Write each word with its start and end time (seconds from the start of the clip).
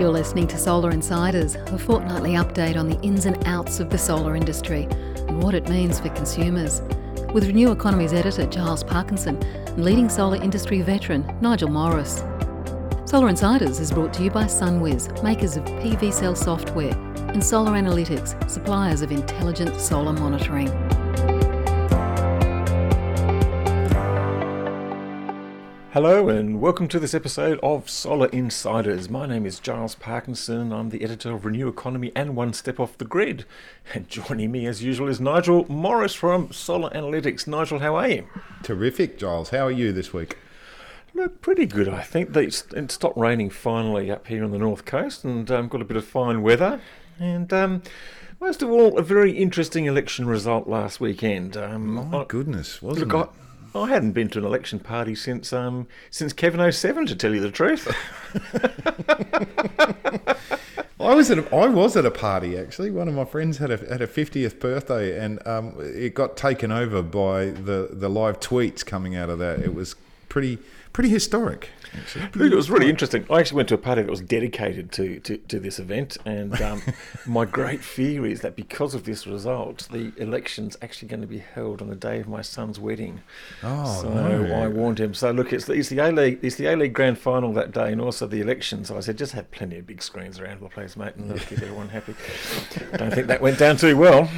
You're 0.00 0.08
listening 0.08 0.46
to 0.46 0.56
Solar 0.56 0.92
Insiders, 0.92 1.56
a 1.56 1.78
fortnightly 1.78 2.30
update 2.30 2.78
on 2.78 2.88
the 2.88 2.98
ins 3.02 3.26
and 3.26 3.36
outs 3.46 3.80
of 3.80 3.90
the 3.90 3.98
solar 3.98 4.34
industry 4.34 4.84
and 5.28 5.42
what 5.42 5.54
it 5.54 5.68
means 5.68 6.00
for 6.00 6.08
consumers. 6.08 6.80
With 7.34 7.46
Renew 7.46 7.70
Economy's 7.70 8.14
editor 8.14 8.46
Giles 8.46 8.82
Parkinson 8.82 9.36
and 9.42 9.84
leading 9.84 10.08
solar 10.08 10.42
industry 10.42 10.80
veteran 10.80 11.30
Nigel 11.42 11.68
Morris. 11.68 12.24
Solar 13.04 13.28
Insiders 13.28 13.78
is 13.78 13.92
brought 13.92 14.14
to 14.14 14.24
you 14.24 14.30
by 14.30 14.44
SunWiz, 14.44 15.22
makers 15.22 15.58
of 15.58 15.64
PVSell 15.64 16.34
software, 16.34 16.94
and 17.28 17.44
Solar 17.44 17.72
Analytics, 17.72 18.50
suppliers 18.50 19.02
of 19.02 19.12
intelligent 19.12 19.78
solar 19.78 20.14
monitoring. 20.14 20.70
Hello 26.02 26.30
and 26.30 26.62
welcome 26.62 26.88
to 26.88 26.98
this 26.98 27.12
episode 27.12 27.60
of 27.62 27.90
Solar 27.90 28.28
Insiders. 28.28 29.10
My 29.10 29.26
name 29.26 29.44
is 29.44 29.60
Giles 29.60 29.94
Parkinson. 29.94 30.72
I'm 30.72 30.88
the 30.88 31.04
editor 31.04 31.30
of 31.32 31.44
Renew 31.44 31.68
Economy 31.68 32.10
and 32.16 32.34
One 32.34 32.54
Step 32.54 32.80
Off 32.80 32.96
the 32.96 33.04
Grid. 33.04 33.44
And 33.92 34.08
joining 34.08 34.50
me 34.50 34.64
as 34.66 34.82
usual 34.82 35.10
is 35.10 35.20
Nigel 35.20 35.66
Morris 35.70 36.14
from 36.14 36.52
Solar 36.52 36.88
Analytics. 36.88 37.46
Nigel, 37.46 37.80
how 37.80 37.96
are 37.96 38.08
you? 38.08 38.26
Terrific, 38.62 39.18
Giles. 39.18 39.50
How 39.50 39.66
are 39.66 39.70
you 39.70 39.92
this 39.92 40.10
week? 40.10 40.38
Look, 41.12 41.42
pretty 41.42 41.66
good, 41.66 41.86
I 41.86 42.00
think. 42.00 42.34
It 42.34 42.90
stopped 42.90 43.18
raining 43.18 43.50
finally 43.50 44.10
up 44.10 44.26
here 44.26 44.42
on 44.42 44.52
the 44.52 44.58
north 44.58 44.86
coast 44.86 45.22
and 45.22 45.50
um, 45.50 45.68
got 45.68 45.82
a 45.82 45.84
bit 45.84 45.98
of 45.98 46.06
fine 46.06 46.40
weather. 46.40 46.80
And 47.18 47.52
um, 47.52 47.82
most 48.40 48.62
of 48.62 48.70
all, 48.70 48.96
a 48.98 49.02
very 49.02 49.32
interesting 49.32 49.84
election 49.84 50.24
result 50.26 50.66
last 50.66 50.98
weekend. 50.98 51.58
Um, 51.58 52.10
My 52.10 52.24
goodness, 52.24 52.80
wasn't 52.80 53.08
look, 53.08 53.26
it? 53.26 53.30
I 53.34 53.49
hadn't 53.74 54.12
been 54.12 54.28
to 54.30 54.38
an 54.38 54.44
election 54.44 54.80
party 54.80 55.14
since 55.14 55.52
um, 55.52 55.86
since 56.10 56.32
Kevin 56.32 56.70
07, 56.70 57.06
to 57.06 57.16
tell 57.16 57.34
you 57.34 57.40
the 57.40 57.50
truth. 57.50 57.86
I 61.00 61.14
was 61.14 61.30
at 61.30 61.38
a, 61.38 61.54
I 61.56 61.66
was 61.66 61.96
at 61.96 62.04
a 62.04 62.10
party 62.10 62.58
actually. 62.58 62.90
One 62.90 63.08
of 63.08 63.14
my 63.14 63.24
friends 63.24 63.58
had 63.58 63.70
a 63.70 63.78
had 63.78 64.02
a 64.02 64.06
fiftieth 64.06 64.60
birthday, 64.60 65.18
and 65.18 65.44
um, 65.46 65.74
it 65.78 66.14
got 66.14 66.36
taken 66.36 66.70
over 66.70 67.02
by 67.02 67.46
the 67.46 67.88
the 67.90 68.08
live 68.08 68.38
tweets 68.38 68.84
coming 68.84 69.16
out 69.16 69.30
of 69.30 69.38
that. 69.38 69.60
It 69.60 69.74
was 69.74 69.96
pretty 70.28 70.58
pretty 70.92 71.08
historic. 71.10 71.70
Actually. 71.96 72.46
It 72.46 72.54
was 72.54 72.70
really 72.70 72.88
interesting. 72.88 73.26
I 73.30 73.40
actually 73.40 73.56
went 73.56 73.68
to 73.70 73.74
a 73.74 73.78
party 73.78 74.02
that 74.02 74.10
was 74.10 74.20
dedicated 74.20 74.92
to, 74.92 75.18
to, 75.20 75.36
to 75.36 75.58
this 75.58 75.78
event, 75.78 76.16
and 76.24 76.60
um, 76.60 76.82
my 77.26 77.44
great 77.44 77.82
fear 77.82 78.26
is 78.26 78.42
that 78.42 78.54
because 78.54 78.94
of 78.94 79.04
this 79.04 79.26
result, 79.26 79.88
the 79.90 80.12
election's 80.16 80.76
actually 80.82 81.08
going 81.08 81.20
to 81.20 81.26
be 81.26 81.38
held 81.38 81.82
on 81.82 81.88
the 81.88 81.96
day 81.96 82.20
of 82.20 82.28
my 82.28 82.42
son's 82.42 82.78
wedding. 82.78 83.22
Oh, 83.62 84.02
so 84.02 84.08
no. 84.12 84.54
I 84.54 84.68
warned 84.68 85.00
him. 85.00 85.14
So 85.14 85.30
look, 85.32 85.52
it's 85.52 85.64
the, 85.64 85.72
it's 85.72 85.88
the 85.88 85.98
A 85.98 86.12
League, 86.12 86.38
it's 86.42 86.56
the 86.56 86.66
A 86.66 86.76
League 86.76 86.92
Grand 86.92 87.18
Final 87.18 87.52
that 87.54 87.72
day, 87.72 87.90
and 87.90 88.00
also 88.00 88.26
the 88.26 88.40
election. 88.40 88.84
So 88.84 88.96
I 88.96 89.00
said, 89.00 89.18
just 89.18 89.32
have 89.32 89.50
plenty 89.50 89.78
of 89.78 89.86
big 89.86 90.02
screens 90.02 90.38
around 90.38 90.60
the 90.60 90.68
place, 90.68 90.96
mate, 90.96 91.16
and 91.16 91.28
that'll 91.28 91.46
keep 91.46 91.60
everyone 91.60 91.88
happy. 91.88 92.14
Don't 92.96 93.12
think 93.12 93.26
that 93.26 93.40
went 93.40 93.58
down 93.58 93.76
too 93.76 93.96
well. 93.96 94.30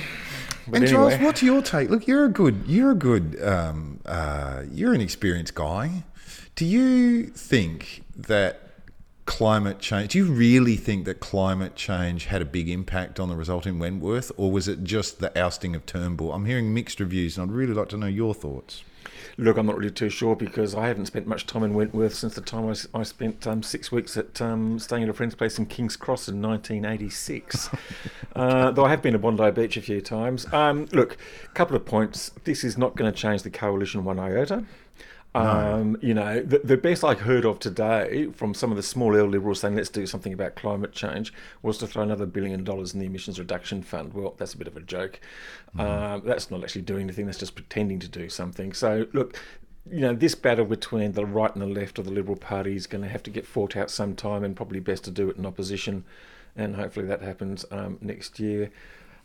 But 0.67 0.77
and 0.77 0.85
anyway. 0.85 1.11
Charles, 1.11 1.23
what's 1.23 1.43
your 1.43 1.61
take? 1.61 1.91
Look, 1.91 2.07
you're 2.07 2.25
a 2.25 2.29
good, 2.29 2.65
you're 2.67 2.93
a 2.93 2.95
good, 2.95 3.37
um, 3.43 4.01
uh, 4.07 4.63
you're 4.71 4.95
an 4.95 5.01
experienced 5.01 5.55
guy. 5.55 6.05
Do 6.55 6.67
you 6.67 7.27
think 7.29 8.05
that 8.15 8.61
climate 9.25 9.79
change, 9.79 10.13
do 10.13 10.19
you 10.19 10.27
really 10.27 10.77
think 10.77 11.07
that 11.07 11.19
climate 11.19 11.75
change 11.77 12.27
had 12.27 12.43
a 12.43 12.45
big 12.45 12.69
impact 12.69 13.19
on 13.19 13.31
the 13.31 13.37
result 13.37 13.67
in 13.67 13.79
Wentworth, 13.79 14.31
or 14.37 14.53
was 14.53 14.69
it 14.69 14.85
just 14.85 15.21
the 15.21 15.37
ousting 15.41 15.75
of 15.75 15.87
Turnbull? 15.87 16.33
I'm 16.33 16.45
hearing 16.45 16.75
mixed 16.75 17.01
reviews, 17.01 17.39
and 17.39 17.51
I'd 17.51 17.55
really 17.55 17.73
like 17.73 17.89
to 17.91 17.97
know 17.97 18.07
your 18.07 18.35
thoughts. 18.35 18.85
Look, 19.39 19.57
I'm 19.57 19.67
not 19.67 19.79
really 19.79 19.91
too 19.91 20.11
sure 20.11 20.37
because 20.37 20.75
I 20.75 20.87
haven't 20.87 21.07
spent 21.07 21.27
much 21.27 21.47
time 21.47 21.63
in 21.63 21.73
Wentworth 21.73 22.15
since 22.15 22.35
the 22.35 22.43
time 22.43 22.69
I, 22.69 22.99
I 22.99 23.03
spent 23.03 23.47
um, 23.47 23.63
six 23.63 23.91
weeks 23.91 24.17
at 24.19 24.41
um, 24.43 24.79
staying 24.79 25.05
at 25.05 25.09
a 25.09 25.15
friend's 25.15 25.35
place 25.35 25.59
in 25.59 25.67
King's 25.67 25.97
Cross 25.97 26.29
in 26.29 26.43
1986. 26.43 27.71
uh, 28.37 28.71
though 28.73 28.85
I 28.85 28.91
have 28.91 29.01
been 29.01 29.15
to 29.15 29.19
Bondi 29.19 29.51
Beach 29.51 29.79
a 29.79 29.83
few 29.83 30.03
times. 30.03 30.53
Um, 30.53 30.87
look, 30.93 31.17
a 31.47 31.49
couple 31.55 31.77
of 31.77 31.87
points. 31.87 32.31
This 32.45 32.63
is 32.63 32.77
not 32.77 32.95
going 32.95 33.11
to 33.11 33.19
change 33.19 33.43
the 33.43 33.51
coalition 33.51 34.05
one 34.05 34.19
iota. 34.19 34.65
Um, 35.35 35.97
you 36.03 36.13
know, 36.13 36.43
the, 36.43 36.59
the, 36.59 36.77
best 36.77 37.03
I 37.03 37.15
heard 37.15 37.47
of 37.47 37.59
today 37.59 38.27
from 38.33 38.53
some 38.53 38.71
of 38.71 38.77
the 38.77 38.83
small 38.83 39.17
L 39.17 39.25
liberals 39.25 39.61
saying 39.61 39.77
let's 39.77 39.89
do 39.89 40.07
something 40.07 40.33
about 40.35 40.57
climate 40.57 40.93
change 40.93 41.33
was 41.63 41.79
to 41.79 41.87
throw 41.87 42.03
another 42.03 42.27
billion 42.27 42.65
dollars 42.65 42.93
in 42.93 43.01
the 43.01 43.07
emissions 43.07 43.39
reduction 43.39 43.83
fund. 43.83 44.13
Well, 44.13 44.35
that's 44.37 44.53
a 44.53 44.59
bit 44.59 44.67
of 44.67 44.77
a 44.77 44.83
joke. 44.83 45.21
Mm. 45.75 46.25
that's 46.25 46.51
not 46.51 46.63
actually 46.63 46.83
doing 46.83 47.05
anything. 47.05 47.25
That's 47.25 47.39
just 47.39 47.55
pretending 47.55 47.99
to 48.01 48.09
do 48.09 48.29
something. 48.29 48.75
So 48.75 49.07
look, 49.15 49.39
you 49.91 50.01
know, 50.01 50.15
this 50.15 50.35
battle 50.35 50.67
between 50.67 51.13
the 51.13 51.25
right 51.25 51.53
and 51.55 51.63
the 51.63 51.81
left 51.81 51.99
of 51.99 52.05
the 52.05 52.13
Liberal 52.13 52.37
Party 52.37 52.77
is 52.77 52.87
going 52.87 53.03
to 53.03 53.09
have 53.09 53.23
to 53.25 53.31
get 53.31 53.47
fought 53.47 53.77
out 53.77 53.91
sometime, 53.91 54.45
and 54.45 54.55
probably 54.55 54.81
best 54.81 55.05
to 55.05 55.11
do 55.11 55.31
it 55.31 55.37
in 55.37 55.47
opposition. 55.47 56.05
And 56.55 56.77
hopefully 56.77 57.07
that 57.07 57.23
happens 57.23 57.65
um, 57.71 57.99
next 58.03 58.39
year. 58.39 58.71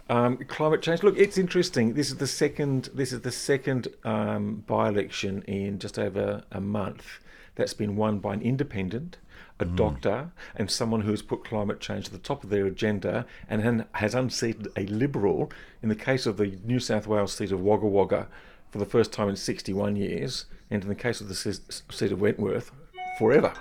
Um, 0.09 0.37
climate 0.37 0.81
change. 0.81 1.03
Look, 1.03 1.17
it's 1.17 1.37
interesting. 1.37 1.93
This 1.93 2.09
is 2.09 2.17
the 2.17 2.27
second. 2.27 2.89
This 2.93 3.11
is 3.11 3.21
the 3.21 3.31
second 3.31 3.89
um, 4.03 4.63
by-election 4.65 5.41
in 5.43 5.79
just 5.79 5.99
over 5.99 6.43
a 6.51 6.61
month 6.61 7.19
that's 7.55 7.73
been 7.73 7.95
won 7.95 8.19
by 8.19 8.35
an 8.35 8.41
independent, 8.41 9.17
a 9.59 9.65
mm. 9.65 9.75
doctor, 9.75 10.31
and 10.55 10.71
someone 10.71 11.01
who 11.01 11.11
has 11.11 11.21
put 11.21 11.43
climate 11.43 11.79
change 11.79 12.05
to 12.05 12.11
the 12.11 12.17
top 12.19 12.43
of 12.43 12.49
their 12.49 12.65
agenda 12.65 13.25
and 13.49 13.85
has 13.93 14.15
unseated 14.15 14.69
a 14.77 14.85
liberal. 14.85 15.51
In 15.83 15.89
the 15.89 15.95
case 15.95 16.25
of 16.25 16.37
the 16.37 16.57
New 16.63 16.79
South 16.79 17.07
Wales 17.07 17.33
seat 17.33 17.51
of 17.51 17.61
Wagga 17.61 17.87
Wagga, 17.87 18.27
for 18.71 18.77
the 18.77 18.85
first 18.85 19.11
time 19.11 19.27
in 19.27 19.35
61 19.35 19.95
years, 19.95 20.45
and 20.69 20.83
in 20.83 20.89
the 20.89 20.95
case 20.95 21.19
of 21.19 21.27
the 21.27 21.35
seat 21.35 22.11
of 22.11 22.21
Wentworth, 22.21 22.71
forever. 23.17 23.53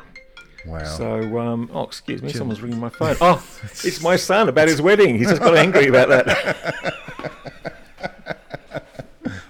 Wow. 0.66 0.84
So, 0.84 1.38
um, 1.38 1.70
oh, 1.72 1.84
excuse 1.84 2.22
me, 2.22 2.30
Jim. 2.30 2.38
someone's 2.38 2.60
ringing 2.60 2.80
my 2.80 2.88
phone. 2.88 3.16
Oh, 3.20 3.44
it's 3.84 4.02
my 4.02 4.16
son 4.16 4.48
about 4.48 4.68
his 4.68 4.82
wedding. 4.82 5.16
He's 5.16 5.28
just 5.28 5.42
got 5.42 5.56
angry 5.56 5.86
about 5.88 6.08
that. 6.08 6.94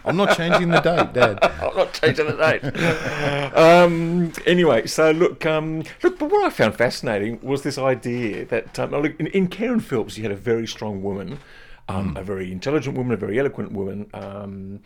I'm 0.06 0.16
not 0.16 0.36
changing 0.36 0.68
the 0.68 0.80
date, 0.80 1.12
Dad. 1.12 1.38
I'm 1.42 1.76
not 1.76 1.92
changing 1.92 2.26
the 2.26 2.36
date. 2.36 3.56
um, 3.56 4.32
anyway, 4.46 4.86
so 4.86 5.10
look, 5.10 5.44
um, 5.44 5.82
look. 6.02 6.18
But 6.18 6.30
what 6.30 6.44
I 6.44 6.50
found 6.50 6.76
fascinating 6.76 7.40
was 7.42 7.62
this 7.62 7.76
idea 7.76 8.44
that 8.46 8.78
um, 8.78 8.92
look, 8.92 9.18
in, 9.18 9.26
in 9.28 9.48
Kerryn 9.48 9.82
Phelps, 9.82 10.16
you 10.16 10.22
had 10.22 10.30
a 10.30 10.36
very 10.36 10.66
strong 10.66 11.02
woman, 11.02 11.40
um, 11.88 12.14
mm. 12.14 12.20
a 12.20 12.22
very 12.22 12.52
intelligent 12.52 12.96
woman, 12.96 13.14
a 13.14 13.16
very 13.16 13.38
eloquent 13.38 13.72
woman 13.72 14.08
um, 14.14 14.80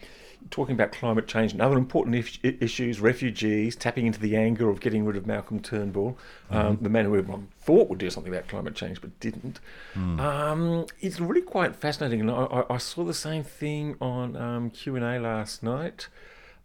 talking 0.50 0.74
about 0.74 0.92
climate 0.92 1.26
change 1.26 1.52
and 1.52 1.60
other 1.60 1.76
important 1.76 2.16
issues, 2.42 3.00
refugees, 3.00 3.76
tapping 3.76 4.06
into 4.06 4.18
the 4.18 4.36
anger 4.36 4.68
of 4.68 4.80
getting 4.80 5.04
rid 5.04 5.16
of 5.16 5.26
Malcolm 5.26 5.60
Turnbull, 5.60 6.18
um, 6.50 6.74
mm-hmm. 6.74 6.84
the 6.84 6.90
man 6.90 7.04
who 7.04 7.16
everyone 7.16 7.48
thought 7.60 7.88
would 7.88 7.98
do 7.98 8.10
something 8.10 8.32
about 8.32 8.48
climate 8.48 8.74
change 8.74 9.00
but 9.00 9.18
didn't. 9.20 9.60
Mm. 9.94 10.20
Um, 10.20 10.86
it's 11.00 11.20
really 11.20 11.42
quite 11.42 11.76
fascinating, 11.76 12.20
and 12.20 12.30
I, 12.30 12.64
I, 12.70 12.78
saw 12.78 13.04
the 13.04 13.14
same 13.14 13.44
thing 13.44 13.96
on 14.00 14.36
um, 14.36 14.70
Q 14.70 14.96
and 14.96 15.04
A 15.04 15.20
last 15.20 15.62
night. 15.62 16.08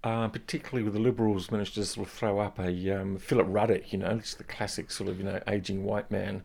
Uh, 0.04 0.28
particularly 0.28 0.84
with 0.84 0.94
the 0.94 1.00
Liberals 1.00 1.50
managed 1.50 1.74
to 1.74 1.84
sort 1.84 2.06
of 2.06 2.14
throw 2.14 2.38
up 2.38 2.60
a 2.60 2.92
um, 2.92 3.18
Philip 3.18 3.48
Ruddock, 3.50 3.92
you 3.92 3.98
know, 3.98 4.20
just 4.20 4.38
the 4.38 4.44
classic 4.44 4.92
sort 4.92 5.10
of 5.10 5.18
you 5.18 5.24
know 5.24 5.42
aging 5.48 5.84
white 5.84 6.12
man 6.12 6.44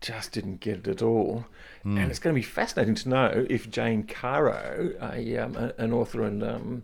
just 0.00 0.32
didn't 0.32 0.60
get 0.60 0.78
it 0.78 0.88
at 0.88 1.02
all. 1.02 1.46
Mm. 1.84 1.98
And 2.00 2.10
it's 2.10 2.18
going 2.18 2.34
to 2.34 2.38
be 2.38 2.44
fascinating 2.44 2.94
to 2.96 3.08
know 3.08 3.46
if 3.48 3.70
Jane 3.70 4.04
Caro, 4.04 4.92
a, 5.00 5.38
um, 5.38 5.72
an 5.78 5.92
author 5.92 6.22
and 6.22 6.42
um, 6.42 6.82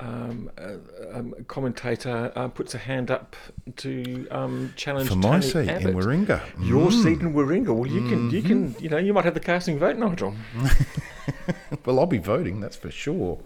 um, 0.00 0.50
a, 0.56 1.18
um, 1.18 1.34
commentator, 1.46 2.32
uh, 2.34 2.48
puts 2.48 2.74
a 2.74 2.78
hand 2.78 3.10
up 3.10 3.36
to 3.76 4.26
um, 4.30 4.72
challenge 4.76 5.08
for 5.08 5.16
my 5.16 5.40
Tony 5.40 5.42
seat 5.42 5.68
Abbott. 5.68 5.88
in 5.88 5.94
Warringah. 5.94 6.42
Your 6.66 6.90
mm. 6.90 7.02
seat 7.02 7.20
in 7.20 7.32
Warringah. 7.34 7.74
Well, 7.74 7.86
you 7.86 8.00
mm-hmm. 8.00 8.08
can, 8.08 8.30
you 8.30 8.42
can, 8.42 8.68
mm-hmm. 8.70 8.82
you 8.82 8.90
know, 8.90 8.98
you 8.98 9.12
might 9.12 9.24
have 9.24 9.34
the 9.34 9.40
casting 9.40 9.78
vote, 9.78 9.96
Nigel. 9.96 10.34
well, 11.84 12.00
I'll 12.00 12.06
be 12.06 12.18
voting. 12.18 12.60
That's 12.60 12.76
for 12.76 12.90
sure. 12.90 13.38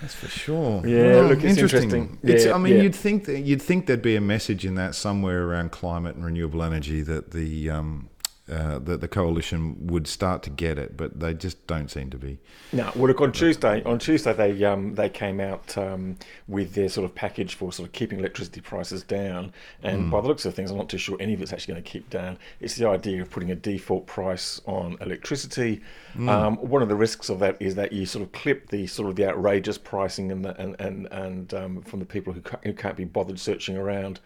That's 0.00 0.14
for 0.14 0.28
sure. 0.28 0.86
Yeah, 0.86 1.16
well, 1.16 1.24
look, 1.28 1.44
it's 1.44 1.58
interesting. 1.58 1.90
interesting. 1.90 2.18
It's, 2.22 2.44
yeah, 2.46 2.54
I 2.54 2.58
mean, 2.58 2.76
yeah. 2.76 2.82
you'd 2.82 2.94
think 2.94 3.26
that 3.26 3.40
you'd 3.40 3.62
think 3.62 3.86
there'd 3.86 4.02
be 4.02 4.16
a 4.16 4.20
message 4.20 4.64
in 4.64 4.74
that 4.76 4.94
somewhere 4.94 5.44
around 5.44 5.70
climate 5.70 6.16
and 6.16 6.24
renewable 6.24 6.62
energy 6.62 7.02
that 7.02 7.30
the 7.30 7.70
um, 7.70 8.08
uh, 8.50 8.80
that 8.80 9.00
the 9.00 9.06
coalition 9.06 9.86
would 9.86 10.08
start 10.08 10.42
to 10.42 10.50
get 10.50 10.76
it, 10.76 10.96
but 10.96 11.20
they 11.20 11.32
just 11.32 11.64
don't 11.68 11.88
seem 11.88 12.10
to 12.10 12.18
be. 12.18 12.38
No, 12.72 12.90
well, 12.96 13.06
look 13.06 13.20
on 13.20 13.30
Tuesday. 13.30 13.82
On 13.84 14.00
Tuesday, 14.00 14.32
they 14.32 14.64
um, 14.64 14.96
they 14.96 15.08
came 15.08 15.38
out 15.38 15.78
um, 15.78 16.16
with 16.48 16.74
their 16.74 16.88
sort 16.88 17.04
of 17.04 17.14
package 17.14 17.54
for 17.54 17.72
sort 17.72 17.88
of 17.88 17.92
keeping 17.92 18.18
electricity 18.18 18.60
prices 18.60 19.04
down. 19.04 19.52
And 19.84 20.04
mm. 20.04 20.10
by 20.10 20.20
the 20.20 20.26
looks 20.26 20.44
of 20.44 20.54
things, 20.54 20.72
I'm 20.72 20.76
not 20.76 20.88
too 20.88 20.98
sure 20.98 21.16
any 21.20 21.34
of 21.34 21.40
it's 21.40 21.52
actually 21.52 21.74
going 21.74 21.84
to 21.84 21.90
keep 21.90 22.10
down. 22.10 22.36
It's 22.60 22.74
the 22.74 22.88
idea 22.88 23.22
of 23.22 23.30
putting 23.30 23.52
a 23.52 23.54
default 23.54 24.06
price 24.06 24.60
on 24.66 24.96
electricity. 25.00 25.80
Mm. 26.16 26.28
Um, 26.28 26.56
one 26.56 26.82
of 26.82 26.88
the 26.88 26.96
risks 26.96 27.28
of 27.28 27.38
that 27.38 27.56
is 27.60 27.76
that 27.76 27.92
you 27.92 28.06
sort 28.06 28.24
of 28.24 28.32
clip 28.32 28.70
the 28.70 28.88
sort 28.88 29.08
of 29.08 29.14
the 29.14 29.28
outrageous 29.28 29.78
pricing 29.78 30.32
and 30.32 30.44
the, 30.44 30.60
and 30.60 30.74
and 30.80 31.06
and 31.12 31.54
um, 31.54 31.82
from 31.82 32.00
the 32.00 32.06
people 32.06 32.32
who, 32.32 32.42
who 32.64 32.72
can't 32.72 32.96
be 32.96 33.04
bothered 33.04 33.38
searching 33.38 33.76
around 33.76 34.18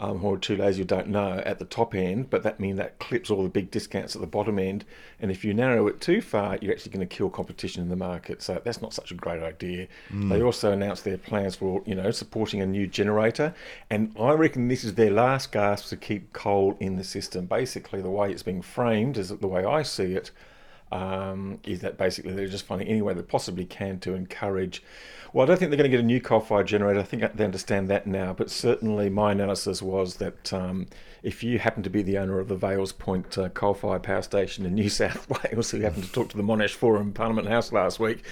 um, 0.00 0.24
or 0.24 0.38
too 0.38 0.56
lazy, 0.56 0.80
you 0.80 0.84
don't 0.84 1.08
know 1.08 1.42
at 1.44 1.58
the 1.58 1.64
top 1.64 1.94
end, 1.94 2.30
but 2.30 2.44
that 2.44 2.60
means 2.60 2.78
that 2.78 2.98
clips 3.00 3.30
all 3.30 3.42
the 3.42 3.48
big 3.48 3.70
discounts 3.70 4.14
at 4.14 4.20
the 4.20 4.28
bottom 4.28 4.58
end. 4.58 4.84
And 5.20 5.30
if 5.30 5.44
you 5.44 5.52
narrow 5.52 5.88
it 5.88 6.00
too 6.00 6.20
far, 6.20 6.56
you're 6.60 6.72
actually 6.72 6.92
going 6.92 7.06
to 7.06 7.16
kill 7.16 7.28
competition 7.28 7.82
in 7.82 7.88
the 7.88 7.96
market. 7.96 8.40
So 8.40 8.60
that's 8.64 8.80
not 8.80 8.94
such 8.94 9.10
a 9.10 9.14
great 9.14 9.42
idea. 9.42 9.88
Mm. 10.12 10.30
They 10.30 10.42
also 10.42 10.70
announced 10.70 11.04
their 11.04 11.18
plans 11.18 11.56
for 11.56 11.82
you 11.84 11.96
know 11.96 12.12
supporting 12.12 12.60
a 12.60 12.66
new 12.66 12.86
generator, 12.86 13.54
and 13.90 14.14
I 14.18 14.32
reckon 14.32 14.68
this 14.68 14.84
is 14.84 14.94
their 14.94 15.10
last 15.10 15.50
gasp 15.50 15.88
to 15.88 15.96
keep 15.96 16.32
coal 16.32 16.76
in 16.78 16.96
the 16.96 17.04
system. 17.04 17.46
Basically, 17.46 18.00
the 18.00 18.10
way 18.10 18.30
it's 18.30 18.44
being 18.44 18.62
framed 18.62 19.16
is 19.16 19.30
the 19.30 19.48
way 19.48 19.64
I 19.64 19.82
see 19.82 20.14
it 20.14 20.30
um, 20.92 21.58
is 21.64 21.80
that 21.80 21.98
basically 21.98 22.32
they're 22.32 22.48
just 22.48 22.66
finding 22.66 22.88
any 22.88 23.02
way 23.02 23.14
they 23.14 23.22
possibly 23.22 23.64
can 23.64 23.98
to 24.00 24.14
encourage. 24.14 24.82
Well, 25.32 25.44
I 25.44 25.46
don't 25.46 25.58
think 25.58 25.70
they're 25.70 25.76
going 25.76 25.90
to 25.90 25.96
get 25.96 26.02
a 26.02 26.06
new 26.06 26.20
coal-fired 26.20 26.66
generator. 26.66 27.00
I 27.00 27.02
think 27.02 27.34
they 27.34 27.44
understand 27.44 27.88
that 27.88 28.06
now. 28.06 28.32
But 28.32 28.50
certainly, 28.50 29.10
my 29.10 29.32
analysis 29.32 29.82
was 29.82 30.16
that 30.16 30.52
um, 30.52 30.86
if 31.22 31.42
you 31.42 31.58
happen 31.58 31.82
to 31.82 31.90
be 31.90 32.02
the 32.02 32.16
owner 32.16 32.38
of 32.38 32.48
the 32.48 32.56
Vales 32.56 32.92
Point 32.92 33.36
uh, 33.36 33.50
coal-fired 33.50 34.02
power 34.02 34.22
station 34.22 34.64
in 34.64 34.74
New 34.74 34.88
South 34.88 35.28
Wales, 35.28 35.70
who 35.70 35.80
happened 35.80 36.04
to 36.04 36.12
talk 36.12 36.30
to 36.30 36.36
the 36.36 36.42
Monash 36.42 36.74
Forum 36.74 37.12
Parliament 37.12 37.48
House 37.48 37.72
last 37.72 38.00
week, 38.00 38.24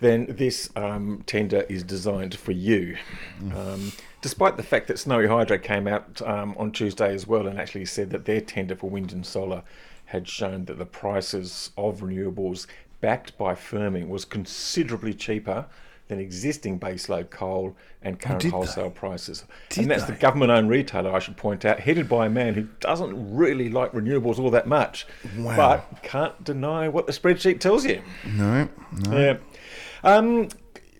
then 0.00 0.26
this 0.28 0.68
um, 0.74 1.22
tender 1.26 1.64
is 1.68 1.84
designed 1.84 2.34
for 2.36 2.52
you. 2.52 2.96
Mm. 3.40 3.94
despite 4.20 4.56
the 4.56 4.62
fact 4.62 4.88
that 4.88 4.98
Snowy 4.98 5.28
Hydro 5.28 5.58
came 5.58 5.86
out 5.86 6.20
um, 6.22 6.54
on 6.58 6.72
Tuesday 6.72 7.14
as 7.14 7.26
well 7.26 7.46
and 7.46 7.58
actually 7.58 7.84
said 7.84 8.10
that 8.10 8.24
their 8.24 8.40
tender 8.40 8.74
for 8.74 8.90
wind 8.90 9.12
and 9.12 9.24
solar 9.24 9.62
had 10.12 10.28
shown 10.28 10.66
that 10.66 10.78
the 10.78 10.84
prices 10.84 11.70
of 11.78 12.00
renewables 12.00 12.66
backed 13.00 13.36
by 13.38 13.54
firming 13.54 14.08
was 14.08 14.26
considerably 14.26 15.14
cheaper 15.14 15.64
than 16.08 16.20
existing 16.20 16.78
baseload 16.78 17.30
coal 17.30 17.74
and 18.02 18.20
current 18.20 18.44
oh, 18.44 18.50
wholesale 18.50 18.90
they? 18.90 18.90
prices. 18.90 19.44
Did 19.70 19.80
and 19.80 19.90
that's 19.90 20.04
they? 20.04 20.12
the 20.12 20.18
government 20.18 20.50
owned 20.50 20.68
retailer, 20.68 21.10
I 21.10 21.18
should 21.18 21.38
point 21.38 21.64
out, 21.64 21.80
headed 21.80 22.10
by 22.10 22.26
a 22.26 22.28
man 22.28 22.52
who 22.52 22.68
doesn't 22.80 23.34
really 23.34 23.70
like 23.70 23.92
renewables 23.92 24.38
all 24.38 24.50
that 24.50 24.66
much, 24.66 25.06
wow. 25.38 25.56
but 25.56 26.02
can't 26.02 26.44
deny 26.44 26.88
what 26.88 27.06
the 27.06 27.12
spreadsheet 27.12 27.60
tells 27.60 27.86
you. 27.86 28.02
No, 28.26 28.68
no. 29.08 29.18
Yeah. 29.18 29.38
Um, 30.04 30.48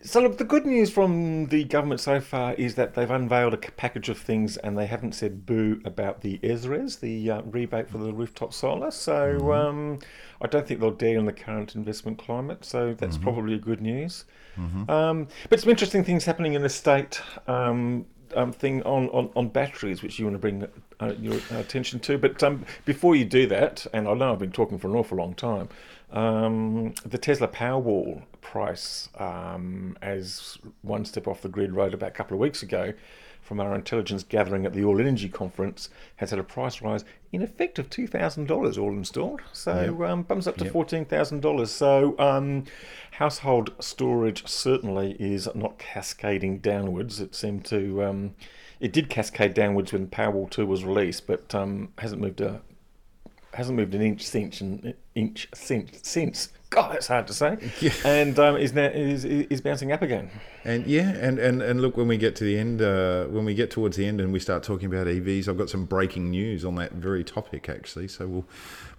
so 0.04 0.20
look, 0.20 0.38
the 0.38 0.44
good 0.44 0.66
news 0.66 0.90
from 0.90 1.46
the 1.46 1.64
government 1.64 2.00
so 2.00 2.20
far 2.20 2.54
is 2.54 2.74
that 2.74 2.94
they've 2.94 3.10
unveiled 3.10 3.54
a 3.54 3.56
package 3.56 4.08
of 4.08 4.18
things, 4.18 4.56
and 4.56 4.76
they 4.76 4.86
haven't 4.86 5.12
said 5.12 5.46
boo 5.46 5.80
about 5.84 6.22
the 6.22 6.38
SRES, 6.38 7.00
the 7.00 7.30
uh, 7.30 7.42
rebate 7.42 7.88
for 7.88 7.98
the 7.98 8.12
rooftop 8.12 8.52
solar. 8.52 8.90
So 8.90 9.38
mm-hmm. 9.38 9.50
um, 9.50 9.98
I 10.40 10.48
don't 10.48 10.66
think 10.66 10.80
they'll 10.80 10.90
dare 10.90 11.18
in 11.18 11.26
the 11.26 11.32
current 11.32 11.74
investment 11.74 12.18
climate. 12.18 12.64
So 12.64 12.94
that's 12.94 13.14
mm-hmm. 13.14 13.24
probably 13.24 13.58
good 13.58 13.80
news. 13.80 14.24
Mm-hmm. 14.56 14.90
Um, 14.90 15.28
but 15.48 15.60
some 15.60 15.70
interesting 15.70 16.04
things 16.04 16.24
happening 16.24 16.54
in 16.54 16.62
the 16.62 16.68
state. 16.68 17.20
Um, 17.46 18.06
um, 18.34 18.52
thing 18.52 18.82
on, 18.84 19.08
on, 19.10 19.30
on 19.36 19.48
batteries, 19.48 20.02
which 20.02 20.18
you 20.18 20.24
want 20.24 20.34
to 20.34 20.38
bring 20.38 20.66
uh, 21.00 21.12
your 21.20 21.38
attention 21.50 22.00
to. 22.00 22.18
But 22.18 22.42
um, 22.42 22.64
before 22.84 23.14
you 23.14 23.24
do 23.24 23.46
that, 23.48 23.86
and 23.92 24.08
I 24.08 24.14
know 24.14 24.32
I've 24.32 24.38
been 24.38 24.52
talking 24.52 24.78
for 24.78 24.88
an 24.88 24.96
awful 24.96 25.18
long 25.18 25.34
time, 25.34 25.68
um, 26.12 26.94
the 27.04 27.18
Tesla 27.18 27.48
Powerwall 27.48 28.22
price, 28.40 29.08
um, 29.18 29.96
as 30.02 30.58
one 30.82 31.04
step 31.04 31.26
off 31.26 31.42
the 31.42 31.48
grid 31.48 31.74
wrote 31.74 31.94
about 31.94 32.10
a 32.10 32.12
couple 32.12 32.34
of 32.34 32.40
weeks 32.40 32.62
ago 32.62 32.92
from 33.40 33.58
our 33.58 33.74
intelligence 33.74 34.22
gathering 34.22 34.64
at 34.64 34.72
the 34.72 34.84
All 34.84 35.00
Energy 35.00 35.28
Conference, 35.28 35.90
has 36.16 36.30
had 36.30 36.38
a 36.38 36.44
price 36.44 36.80
rise 36.80 37.04
in 37.32 37.42
effect 37.42 37.78
of 37.78 37.90
$2,000 37.90 38.78
all 38.78 38.92
installed. 38.92 39.40
So 39.52 39.96
yep. 39.98 40.10
um, 40.10 40.22
bumps 40.22 40.46
up 40.46 40.56
to 40.58 40.64
yep. 40.64 40.72
$14,000. 40.72 41.66
So 41.66 42.14
um, 42.18 42.64
household 43.12 43.72
storage 43.80 44.46
certainly 44.46 45.16
is 45.18 45.48
not 45.54 45.78
cascading 45.78 46.58
downwards. 46.58 47.20
It 47.20 47.34
seemed 47.34 47.64
to. 47.66 48.04
Um, 48.04 48.34
it 48.78 48.92
did 48.92 49.08
cascade 49.08 49.54
downwards 49.54 49.92
when 49.92 50.08
Powerwall 50.08 50.50
2 50.50 50.66
was 50.66 50.84
released, 50.84 51.26
but 51.28 51.54
um, 51.54 51.92
hasn't 51.98 52.20
moved 52.20 52.40
a 52.40 52.60
hasn't 53.54 53.76
moved 53.76 53.94
an 53.94 54.02
inch 54.02 54.22
since 54.26 54.62
inch 55.14 55.48
since 55.54 55.98
since. 56.02 56.48
God, 56.70 56.94
that's 56.94 57.06
hard 57.06 57.26
to 57.26 57.34
say. 57.34 57.58
Yeah. 57.80 57.92
And 58.04 58.38
um, 58.38 58.56
is 58.56 58.72
now 58.72 58.86
is 58.86 59.24
is 59.24 59.60
bouncing 59.60 59.92
up 59.92 60.02
again. 60.02 60.30
And 60.64 60.86
yeah, 60.86 61.10
and, 61.10 61.40
and, 61.40 61.60
and 61.60 61.82
look, 61.82 61.96
when 61.96 62.06
we 62.06 62.16
get 62.16 62.36
to 62.36 62.44
the 62.44 62.56
end, 62.56 62.80
uh, 62.80 63.24
when 63.24 63.44
we 63.44 63.52
get 63.52 63.70
towards 63.72 63.96
the 63.96 64.06
end, 64.06 64.20
and 64.20 64.32
we 64.32 64.38
start 64.38 64.62
talking 64.62 64.86
about 64.86 65.08
EVs, 65.08 65.48
I've 65.48 65.58
got 65.58 65.68
some 65.68 65.86
breaking 65.86 66.30
news 66.30 66.64
on 66.64 66.76
that 66.76 66.92
very 66.92 67.24
topic 67.24 67.68
actually. 67.68 68.06
So 68.06 68.26
we'll 68.28 68.44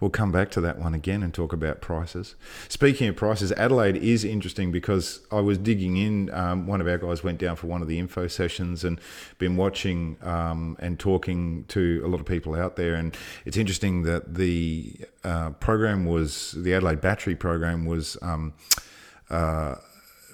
we'll 0.01 0.09
come 0.09 0.31
back 0.31 0.51
to 0.51 0.61
that 0.61 0.77
one 0.77 0.93
again 0.93 1.23
and 1.23 1.33
talk 1.33 1.53
about 1.53 1.79
prices. 1.79 2.35
Speaking 2.67 3.07
of 3.07 3.15
prices, 3.15 3.53
Adelaide 3.53 3.95
is 3.95 4.25
interesting 4.25 4.71
because 4.71 5.21
I 5.31 5.39
was 5.39 5.57
digging 5.57 5.95
in. 5.95 6.33
Um, 6.33 6.67
one 6.67 6.81
of 6.81 6.87
our 6.87 6.97
guys 6.97 7.23
went 7.23 7.39
down 7.39 7.55
for 7.55 7.67
one 7.67 7.81
of 7.81 7.87
the 7.87 7.97
info 7.97 8.27
sessions 8.27 8.83
and 8.83 8.99
been 9.37 9.55
watching 9.55 10.17
um, 10.21 10.75
and 10.79 10.99
talking 10.99 11.63
to 11.69 12.01
a 12.05 12.07
lot 12.07 12.19
of 12.19 12.25
people 12.25 12.55
out 12.55 12.75
there. 12.75 12.95
And 12.95 13.15
it's 13.45 13.55
interesting 13.55 14.03
that 14.03 14.35
the 14.35 14.93
uh, 15.23 15.51
program 15.51 16.02
was 16.05 16.51
the 16.57 16.73
Adelaide 16.73 17.01
Battery 17.01 17.35
program 17.35 17.85
was. 17.85 18.17
Um, 18.21 18.53
uh, 19.29 19.75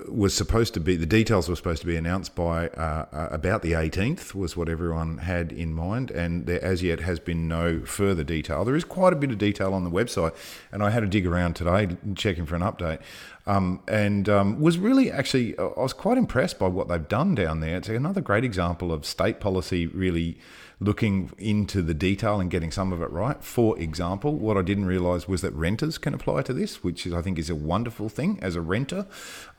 was 0.07 0.33
supposed 0.33 0.73
to 0.73 0.79
be 0.79 0.95
the 0.95 1.05
details 1.05 1.49
were 1.49 1.55
supposed 1.55 1.81
to 1.81 1.87
be 1.87 1.97
announced 1.97 2.35
by 2.35 2.69
uh, 2.69 3.05
uh, 3.11 3.27
about 3.31 3.61
the 3.61 3.73
18th 3.73 4.33
was 4.33 4.55
what 4.55 4.69
everyone 4.69 5.19
had 5.19 5.51
in 5.51 5.73
mind. 5.73 6.11
And 6.11 6.45
there 6.45 6.63
as 6.63 6.81
yet 6.81 7.01
has 7.01 7.19
been 7.19 7.47
no 7.47 7.81
further 7.85 8.23
detail. 8.23 8.63
There 8.63 8.75
is 8.75 8.85
quite 8.85 9.13
a 9.13 9.15
bit 9.15 9.31
of 9.31 9.37
detail 9.37 9.73
on 9.73 9.83
the 9.83 9.89
website 9.89 10.33
and 10.71 10.83
i 10.83 10.89
had 10.89 11.01
to 11.01 11.07
dig 11.07 11.25
around 11.25 11.55
today 11.55 11.97
checking 12.15 12.45
for 12.45 12.55
an 12.55 12.61
update. 12.61 12.99
Um, 13.45 13.81
and 13.87 14.29
um, 14.29 14.59
was 14.59 14.77
really 14.77 15.11
actually 15.11 15.57
i 15.57 15.63
was 15.63 15.93
quite 15.93 16.17
impressed 16.17 16.59
by 16.59 16.67
what 16.67 16.87
they've 16.87 17.07
done 17.07 17.35
down 17.35 17.59
there. 17.59 17.77
It's 17.77 17.89
another 17.89 18.21
great 18.21 18.43
example 18.43 18.91
of 18.91 19.05
state 19.05 19.39
policy 19.39 19.87
really 19.87 20.37
looking 20.81 21.31
into 21.37 21.81
the 21.81 21.93
detail 21.93 22.39
and 22.39 22.49
getting 22.49 22.71
some 22.71 22.93
of 22.93 23.01
it 23.01 23.09
right. 23.11 23.43
For 23.43 23.77
example, 23.77 24.35
what 24.35 24.55
I 24.55 24.61
didn't 24.61 24.85
realise 24.85 25.27
was 25.27 25.41
that 25.41 25.53
renters 25.53 25.97
can 25.97 26.13
apply 26.13 26.43
to 26.43 26.53
this, 26.53 26.83
which 26.83 27.05
is, 27.05 27.13
I 27.13 27.21
think 27.21 27.37
is 27.37 27.49
a 27.49 27.55
wonderful 27.55 28.07
thing 28.07 28.39
as 28.41 28.55
a 28.55 28.61
renter. 28.61 29.05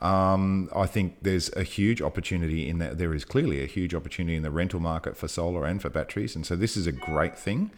Um, 0.01 0.69
I 0.75 0.87
think 0.87 1.17
there's 1.21 1.55
a 1.55 1.63
huge 1.63 2.01
opportunity 2.01 2.67
in 2.67 2.79
that. 2.79 2.97
There 2.97 3.13
is 3.13 3.23
clearly 3.23 3.61
a 3.61 3.67
huge 3.67 3.93
opportunity 3.93 4.35
in 4.35 4.41
the 4.41 4.49
rental 4.49 4.79
market 4.79 5.15
for 5.15 5.27
solar 5.27 5.65
and 5.65 5.79
for 5.79 5.89
batteries, 5.89 6.35
and 6.35 6.45
so 6.45 6.55
this 6.55 6.75
is 6.75 6.87
a 6.87 6.91
great 6.91 7.37
thing. 7.37 7.71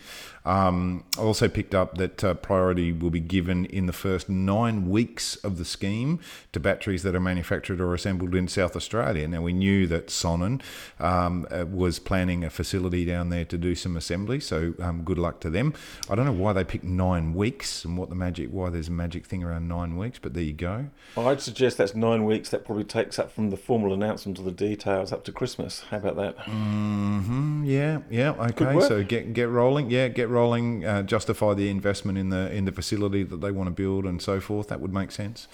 Um, 0.45 1.03
I 1.17 1.21
also 1.21 1.47
picked 1.47 1.73
up 1.75 1.97
that 1.97 2.23
uh, 2.23 2.33
priority 2.33 2.91
will 2.91 3.09
be 3.09 3.19
given 3.19 3.65
in 3.65 3.85
the 3.85 3.93
first 3.93 4.29
nine 4.29 4.89
weeks 4.89 5.35
of 5.37 5.57
the 5.57 5.65
scheme 5.65 6.19
to 6.51 6.59
batteries 6.59 7.03
that 7.03 7.15
are 7.15 7.19
manufactured 7.19 7.79
or 7.79 7.93
assembled 7.93 8.35
in 8.35 8.47
South 8.47 8.75
Australia. 8.75 9.27
Now, 9.27 9.41
we 9.41 9.53
knew 9.53 9.87
that 9.87 10.07
Sonnen 10.07 10.61
um, 10.99 11.47
uh, 11.49 11.65
was 11.65 11.99
planning 11.99 12.43
a 12.43 12.49
facility 12.49 13.05
down 13.05 13.29
there 13.29 13.32
to 13.41 13.57
do 13.57 13.73
some 13.73 13.97
assembly, 13.97 14.39
so 14.39 14.73
um, 14.79 15.03
good 15.03 15.17
luck 15.17 15.39
to 15.41 15.49
them. 15.49 15.73
I 16.09 16.15
don't 16.15 16.25
know 16.25 16.31
why 16.31 16.53
they 16.53 16.63
picked 16.63 16.83
nine 16.83 17.33
weeks 17.33 17.83
and 17.83 17.97
what 17.97 18.09
the 18.09 18.15
magic, 18.15 18.49
why 18.49 18.69
there's 18.69 18.89
a 18.89 18.91
magic 18.91 19.25
thing 19.25 19.43
around 19.43 19.67
nine 19.67 19.97
weeks, 19.97 20.19
but 20.19 20.33
there 20.33 20.43
you 20.43 20.53
go. 20.53 20.89
I'd 21.17 21.41
suggest 21.41 21.77
that's 21.77 21.95
nine 21.95 22.25
weeks. 22.25 22.49
That 22.49 22.65
probably 22.65 22.83
takes 22.83 23.17
up 23.17 23.31
from 23.31 23.49
the 23.49 23.57
formal 23.57 23.93
announcement 23.93 24.37
to 24.37 24.43
the 24.43 24.51
details 24.51 25.11
up 25.11 25.23
to 25.25 25.31
Christmas. 25.31 25.81
How 25.89 25.97
about 25.97 26.15
that? 26.17 26.37
Mm-hmm. 26.45 27.63
Yeah, 27.65 27.99
yeah, 28.09 28.31
okay. 28.31 28.79
So 28.81 29.03
get 29.03 29.33
get 29.33 29.49
rolling. 29.49 29.89
Yeah, 29.89 30.07
get 30.09 30.29
rolling, 30.29 30.85
uh, 30.85 31.03
justify 31.03 31.53
the 31.53 31.69
investment 31.69 32.17
in 32.17 32.29
the 32.29 32.51
in 32.53 32.65
the 32.65 32.71
facility 32.71 33.23
that 33.23 33.41
they 33.41 33.51
want 33.51 33.67
to 33.67 33.71
build 33.71 34.05
and 34.05 34.21
so 34.21 34.39
forth. 34.39 34.67
That 34.67 34.81
would 34.81 34.93
make 34.93 35.11
sense. 35.11 35.47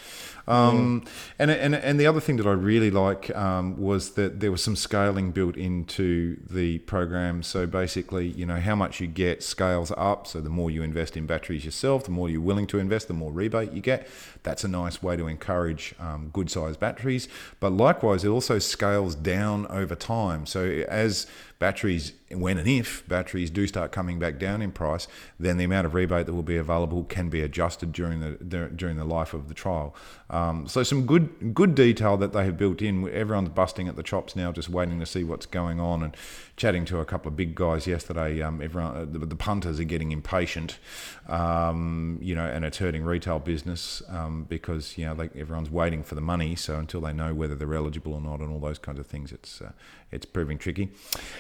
Um, 0.47 1.03
yeah. 1.05 1.11
and, 1.39 1.51
and 1.51 1.75
and 1.75 1.99
the 1.99 2.07
other 2.07 2.19
thing 2.19 2.37
that 2.37 2.47
I 2.47 2.53
really 2.53 2.89
like 2.89 3.35
um, 3.35 3.77
was 3.79 4.11
that 4.11 4.39
there 4.39 4.51
was 4.51 4.63
some 4.63 4.75
scaling 4.75 5.31
built 5.31 5.55
into 5.55 6.37
the 6.49 6.79
program. 6.79 7.43
So 7.43 7.67
basically, 7.69 8.27
you 8.27 8.45
know, 8.45 8.59
how 8.59 8.75
much 8.75 8.99
you 8.99 9.07
get 9.07 9.41
scales 9.43 9.91
up. 9.97 10.27
So 10.27 10.41
the 10.41 10.49
more 10.49 10.69
you 10.69 10.83
invest 10.83 11.15
in 11.15 11.25
batteries 11.25 11.65
yourself, 11.65 12.03
the 12.03 12.11
more 12.11 12.29
you're 12.29 12.41
willing 12.41 12.67
to 12.67 12.79
invest, 12.79 13.07
the 13.07 13.13
more 13.13 13.31
rebate 13.31 13.71
you 13.71 13.81
get. 13.81 14.07
That's 14.43 14.63
a 14.63 14.67
nice 14.67 15.01
way 15.01 15.15
to 15.17 15.27
encourage 15.27 15.95
um, 15.99 16.29
good 16.33 16.49
sized 16.49 16.79
batteries. 16.79 17.27
But 17.59 17.71
likewise, 17.71 18.23
it 18.23 18.29
also 18.29 18.59
scales 18.59 19.15
down 19.15 19.67
over 19.67 19.95
time. 19.95 20.45
So 20.45 20.83
as 20.87 21.27
batteries, 21.59 22.13
when 22.31 22.57
and 22.57 22.67
if 22.67 23.05
batteries 23.07 23.49
do 23.49 23.67
start 23.67 23.91
coming 23.91 24.17
back 24.17 24.39
down 24.39 24.61
in 24.61 24.71
price, 24.71 25.09
then 25.37 25.57
the 25.57 25.65
amount 25.65 25.85
of 25.85 25.93
rebate 25.93 26.25
that 26.25 26.33
will 26.33 26.41
be 26.41 26.55
available 26.55 27.03
can 27.03 27.29
be 27.29 27.41
adjusted 27.41 27.91
during 27.91 28.21
the, 28.21 28.69
during 28.69 28.95
the 28.95 29.03
life 29.03 29.33
of 29.33 29.49
the 29.49 29.53
trial. 29.53 29.93
Um, 30.29 30.67
so 30.67 30.83
some 30.83 31.05
good 31.05 31.53
good 31.53 31.75
detail 31.75 32.15
that 32.17 32.31
they 32.31 32.45
have 32.45 32.57
built 32.57 32.81
in. 32.81 33.09
Everyone's 33.09 33.49
busting 33.49 33.89
at 33.89 33.97
the 33.97 34.03
chops 34.03 34.35
now, 34.35 34.53
just 34.53 34.69
waiting 34.69 34.99
to 34.99 35.05
see 35.05 35.23
what's 35.23 35.45
going 35.45 35.79
on. 35.79 36.01
And 36.01 36.15
chatting 36.55 36.85
to 36.85 36.99
a 36.99 37.05
couple 37.05 37.29
of 37.29 37.35
big 37.35 37.55
guys 37.55 37.87
yesterday, 37.87 38.41
um, 38.41 38.61
everyone 38.61 38.95
uh, 38.95 39.05
the, 39.05 39.25
the, 39.25 39.35
punters 39.35 39.79
are 39.79 39.85
getting 39.85 40.11
impatient, 40.11 40.77
um, 41.27 42.19
you 42.21 42.35
know, 42.35 42.45
and 42.45 42.65
it's 42.65 42.77
hurting 42.77 43.03
retail 43.03 43.39
business 43.39 44.03
um, 44.09 44.45
because 44.49 44.97
you 44.97 45.05
know 45.05 45.29
everyone's 45.35 45.71
waiting 45.71 46.03
for 46.03 46.15
the 46.15 46.21
money. 46.21 46.55
So 46.55 46.77
until 46.77 47.01
they 47.01 47.13
know 47.13 47.33
whether 47.33 47.55
they're 47.55 47.73
eligible 47.73 48.13
or 48.13 48.21
not, 48.21 48.39
and 48.39 48.51
all 48.51 48.59
those 48.59 48.79
kinds 48.79 48.99
of 48.99 49.07
things, 49.07 49.31
it's 49.31 49.61
uh, 49.61 49.71
it's 50.11 50.25
proving 50.25 50.57
tricky. 50.57 50.89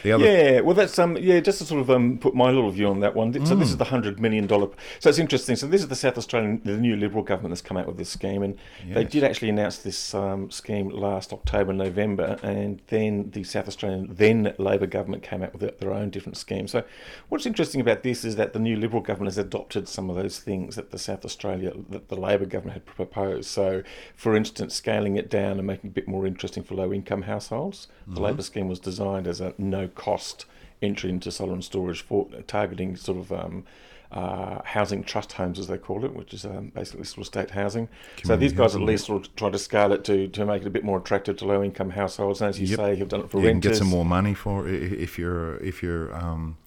The 0.03 0.11
other, 0.13 0.25
yeah, 0.25 0.59
well, 0.61 0.75
that's 0.75 0.97
um, 0.99 1.17
yeah, 1.17 1.39
just 1.39 1.57
to 1.59 1.65
sort 1.65 1.81
of 1.81 1.89
um, 1.89 2.17
put 2.19 2.35
my 2.35 2.51
little 2.51 2.69
view 2.71 2.87
on 2.87 2.99
that 2.99 3.15
one. 3.15 3.33
So 3.45 3.55
this 3.55 3.69
is 3.69 3.75
Mm. 3.75 3.79
the 3.79 3.85
hundred 3.85 4.19
million 4.19 4.47
dollar. 4.47 4.69
So 4.99 5.09
it's 5.09 5.19
interesting. 5.19 5.55
So 5.55 5.67
this 5.67 5.81
is 5.81 5.87
the 5.87 5.95
South 5.95 6.17
Australian, 6.17 6.61
the 6.63 6.77
new 6.77 6.95
Liberal 6.95 7.23
government 7.23 7.51
that's 7.51 7.61
come 7.61 7.77
out 7.77 7.87
with 7.87 7.97
this 7.97 8.09
scheme, 8.09 8.43
and 8.43 8.57
they 8.87 9.03
did 9.03 9.23
actually 9.23 9.49
announce 9.49 9.79
this 9.79 10.13
um, 10.13 10.51
scheme 10.51 10.89
last 10.89 11.33
October, 11.33 11.73
November, 11.73 12.37
and 12.43 12.81
then 12.87 13.31
the 13.31 13.43
South 13.43 13.67
Australian 13.67 14.07
then 14.13 14.53
Labor 14.57 14.87
government 14.87 15.23
came 15.23 15.41
out 15.43 15.53
with 15.53 15.61
their- 15.77 15.89
own 15.89 16.11
different 16.11 16.37
scheme. 16.37 16.67
So 16.67 16.83
what's 17.29 17.47
interesting 17.47 17.81
about 17.81 18.03
this 18.03 18.23
is 18.23 18.35
that 18.35 18.53
the 18.53 18.59
new 18.59 18.75
Liberal 18.75 19.01
government 19.01 19.29
has 19.33 19.39
adopted 19.39 19.87
some 19.87 20.07
of 20.11 20.15
those 20.15 20.37
things 20.39 20.75
that 20.75 20.91
the 20.91 20.99
South 20.99 21.25
Australia, 21.25 21.73
that 21.89 22.09
the 22.09 22.15
Labor 22.15 22.45
government 22.45 22.73
had 22.75 22.85
proposed. 22.85 23.49
So, 23.49 23.81
for 24.15 24.35
instance, 24.35 24.75
scaling 24.75 25.15
it 25.15 25.29
down 25.31 25.57
and 25.57 25.65
making 25.65 25.87
it 25.89 25.93
a 25.93 25.95
bit 25.95 26.07
more 26.07 26.27
interesting 26.27 26.61
for 26.63 26.75
low 26.75 26.93
income 26.93 27.23
households. 27.23 27.87
The 28.05 28.21
Labor 28.21 28.41
scheme 28.43 28.58
was 28.67 28.79
designed 28.79 29.27
as 29.27 29.39
a 29.41 29.53
no 29.57 29.87
cost 29.87 30.45
entry 30.81 31.09
into 31.09 31.31
solar 31.31 31.53
and 31.53 31.63
storage 31.63 32.01
for 32.01 32.27
targeting 32.47 32.95
sort 32.95 33.17
of 33.17 33.31
um, 33.31 33.65
uh, 34.11 34.61
housing 34.63 35.03
trust 35.03 35.33
homes, 35.33 35.59
as 35.59 35.67
they 35.67 35.77
call 35.77 36.03
it, 36.03 36.15
which 36.15 36.33
is 36.33 36.45
um, 36.45 36.71
basically 36.73 37.05
sort 37.05 37.19
of 37.19 37.25
state 37.27 37.51
housing. 37.51 37.87
so 38.23 38.35
these 38.35 38.53
guys 38.53 38.75
at 38.75 38.81
least 38.81 39.05
sort 39.05 39.25
of 39.25 39.35
try 39.35 39.49
to 39.49 39.59
scale 39.59 39.91
it 39.93 40.03
to, 40.03 40.27
to 40.29 40.45
make 40.45 40.63
it 40.63 40.67
a 40.67 40.71
bit 40.71 40.83
more 40.83 40.97
attractive 40.97 41.37
to 41.37 41.45
low 41.45 41.63
income 41.63 41.91
households. 41.91 42.41
And 42.41 42.49
as 42.49 42.59
you 42.59 42.67
Yep. 42.67 42.77
say, 42.77 42.95
have 42.95 43.07
done 43.09 43.21
it 43.21 43.29
for 43.29 43.39
you 43.41 43.49
can 43.49 43.59
get 43.59 43.75
some 43.75 43.87
more 43.87 44.05
money 44.05 44.33
for 44.33 44.67
if 44.67 45.19
you're 45.19 45.57
if 45.57 45.83
you're 45.83 46.15
um, 46.15 46.57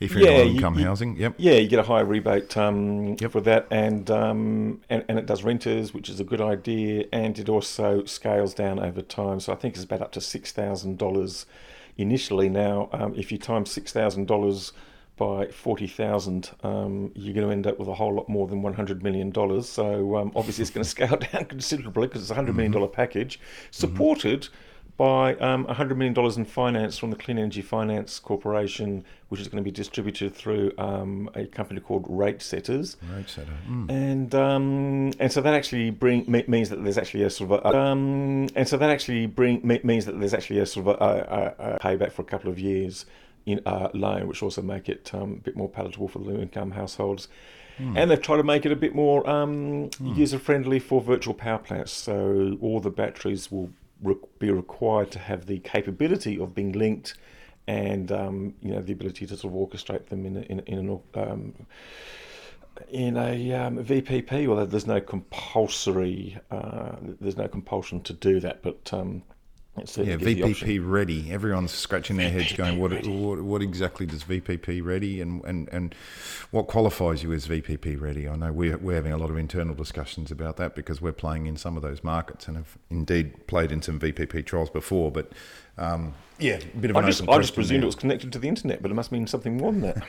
if 0.00 0.12
you're 0.12 0.22
Yeah, 0.22 0.30
in 0.38 0.46
low-income 0.48 0.78
you- 0.78 0.84
housing. 0.84 1.16
Yep. 1.16 1.34
Yeah, 1.38 1.54
you 1.54 1.68
get 1.68 1.78
a 1.80 1.82
higher 1.82 2.04
rebate 2.04 2.56
um, 2.56 3.16
Yep. 3.20 3.30
for 3.32 3.40
that, 3.42 3.66
and, 3.70 4.10
um, 4.10 4.80
and 4.88 5.04
and 5.08 5.18
it 5.18 5.26
does 5.26 5.42
renters, 5.42 5.92
which 5.92 6.08
is 6.08 6.20
a 6.20 6.24
good 6.24 6.40
idea, 6.40 7.06
and 7.12 7.38
it 7.38 7.48
also 7.48 8.04
scales 8.04 8.54
down 8.54 8.78
over 8.78 9.02
time. 9.02 9.40
So 9.40 9.52
I 9.52 9.56
think 9.56 9.74
it's 9.74 9.84
about 9.84 10.00
up 10.02 10.12
to 10.12 10.20
six 10.20 10.52
thousand 10.52 10.98
dollars 10.98 11.46
initially. 11.96 12.48
Now, 12.48 12.88
um, 12.92 13.14
if 13.16 13.32
you 13.32 13.38
times 13.38 13.70
six 13.70 13.92
thousand 13.92 14.26
dollars 14.28 14.72
by 15.16 15.46
forty 15.48 15.88
thousand, 15.88 16.50
um, 16.62 17.10
you're 17.16 17.34
going 17.34 17.44
to 17.44 17.52
end 17.52 17.66
up 17.66 17.76
with 17.78 17.88
a 17.88 17.94
whole 17.94 18.14
lot 18.14 18.28
more 18.28 18.46
than 18.46 18.62
one 18.62 18.74
hundred 18.74 19.02
million 19.02 19.30
dollars. 19.30 19.68
So 19.68 20.16
um, 20.16 20.30
obviously, 20.36 20.62
it's 20.62 20.70
going 20.70 20.84
to 20.84 20.88
scale 20.88 21.16
down 21.16 21.46
considerably 21.46 22.06
because 22.06 22.22
it's 22.22 22.30
a 22.30 22.34
hundred 22.36 22.54
million 22.54 22.70
dollar 22.72 22.86
package 22.86 23.40
supported 23.72 24.48
by 24.98 25.36
um, 25.36 25.64
$100 25.66 25.96
million 25.96 26.32
in 26.36 26.44
finance 26.44 26.98
from 26.98 27.10
the 27.10 27.16
Clean 27.16 27.38
Energy 27.38 27.62
Finance 27.62 28.18
Corporation, 28.18 29.04
which 29.28 29.40
is 29.40 29.46
going 29.46 29.62
to 29.62 29.64
be 29.64 29.70
distributed 29.70 30.34
through 30.34 30.72
um, 30.76 31.30
a 31.36 31.46
company 31.46 31.78
called 31.78 32.04
Rate 32.08 32.42
Setters. 32.42 32.96
Right, 33.14 33.30
so, 33.30 33.42
mm. 33.70 33.88
And 33.88 34.34
um, 34.34 35.12
and 35.20 35.32
so 35.32 35.40
that 35.40 35.54
actually 35.54 35.90
bring 35.90 36.24
means 36.48 36.68
that 36.70 36.82
there's 36.82 36.98
actually 36.98 37.22
a 37.22 37.30
sort 37.30 37.52
of 37.52 37.64
a, 37.64 37.78
um, 37.78 38.48
and 38.56 38.66
so 38.66 38.76
that 38.76 38.90
actually 38.90 39.26
bring 39.26 39.60
means 39.84 40.04
that 40.04 40.18
there's 40.18 40.34
actually 40.34 40.58
a 40.58 40.66
sort 40.66 40.88
of 40.88 41.00
a, 41.00 41.54
a, 41.58 41.74
a 41.74 41.78
payback 41.78 42.10
for 42.10 42.22
a 42.22 42.26
couple 42.26 42.50
of 42.50 42.58
years 42.58 43.06
in 43.46 43.60
uh, 43.66 43.90
loan, 43.94 44.26
which 44.26 44.42
also 44.42 44.62
make 44.62 44.88
it 44.88 45.14
um, 45.14 45.34
a 45.34 45.36
bit 45.36 45.54
more 45.54 45.68
palatable 45.68 46.08
for 46.08 46.18
low 46.18 46.40
income 46.40 46.72
households. 46.72 47.28
And 47.94 48.10
they've 48.10 48.20
tried 48.20 48.38
to 48.38 48.42
make 48.42 48.66
it 48.66 48.72
a 48.72 48.76
bit 48.76 48.92
more 48.92 49.24
um, 49.30 49.90
user 50.02 50.40
friendly 50.40 50.80
for 50.80 51.00
virtual 51.00 51.32
power 51.32 51.58
plants. 51.58 51.92
So 51.92 52.58
all 52.60 52.80
the 52.80 52.90
batteries 52.90 53.52
will 53.52 53.70
re- 54.02 54.16
be 54.38 54.50
required 54.50 55.10
to 55.12 55.18
have 55.18 55.46
the 55.46 55.58
capability 55.60 56.38
of 56.38 56.54
being 56.54 56.72
linked 56.72 57.14
and 57.66 58.10
um, 58.10 58.54
you 58.62 58.72
know 58.72 58.80
the 58.80 58.92
ability 58.92 59.26
to 59.26 59.36
sort 59.36 59.52
of 59.52 59.60
orchestrate 59.60 60.06
them 60.06 60.24
in 60.26 60.36
a, 60.38 60.40
in, 60.40 60.60
in 60.60 60.78
an 60.78 61.00
um, 61.14 61.54
in 62.90 63.16
a 63.16 63.52
um, 63.52 63.84
VPP. 63.84 64.48
Well, 64.48 64.64
there's 64.66 64.86
no 64.86 65.00
compulsory, 65.00 66.38
uh, 66.50 66.96
there's 67.20 67.36
no 67.36 67.48
compulsion 67.48 68.00
to 68.02 68.12
do 68.12 68.40
that, 68.40 68.62
but 68.62 68.92
um, 68.92 69.22
Yeah, 69.80 70.16
gives 70.16 70.24
the 70.24 70.42
option. 70.42 70.68
VPP 70.68 70.90
ready. 70.90 71.32
Everyone's 71.32 71.72
scratching 71.72 72.16
their 72.16 72.30
heads, 72.30 72.52
going, 72.52 72.78
"What, 72.78 73.06
what, 73.06 73.42
what 73.42 73.62
exactly 73.62 74.06
does 74.06 74.24
VPP 74.24 74.84
ready, 74.84 75.20
and, 75.20 75.44
and, 75.44 75.68
and 75.70 75.94
what 76.50 76.66
qualifies 76.66 77.22
you 77.22 77.32
as 77.32 77.46
VPP 77.46 78.00
ready?" 78.00 78.28
I 78.28 78.36
know 78.36 78.52
we're, 78.52 78.78
we're 78.78 78.96
having 78.96 79.12
a 79.12 79.18
lot 79.18 79.30
of 79.30 79.36
internal 79.36 79.74
discussions 79.74 80.30
about 80.30 80.56
that 80.56 80.74
because 80.74 81.00
we're 81.00 81.12
playing 81.12 81.46
in 81.46 81.56
some 81.56 81.76
of 81.76 81.82
those 81.82 82.02
markets 82.02 82.48
and 82.48 82.56
have 82.56 82.78
indeed 82.90 83.46
played 83.46 83.72
in 83.72 83.82
some 83.82 83.98
VPP 83.98 84.46
trials 84.46 84.70
before. 84.70 85.10
But 85.10 85.32
um, 85.76 86.14
yeah, 86.38 86.56
a 86.56 86.76
bit 86.78 86.90
of 86.90 86.96
an 86.96 87.04
I 87.04 87.06
just, 87.06 87.22
open 87.22 87.34
I 87.34 87.38
just 87.38 87.54
presumed 87.54 87.82
there. 87.82 87.84
it 87.84 87.86
was 87.86 87.94
connected 87.94 88.32
to 88.32 88.38
the 88.38 88.48
internet, 88.48 88.82
but 88.82 88.90
it 88.90 88.94
must 88.94 89.12
mean 89.12 89.26
something 89.26 89.56
more 89.56 89.72
than 89.72 89.80
that. 89.82 90.04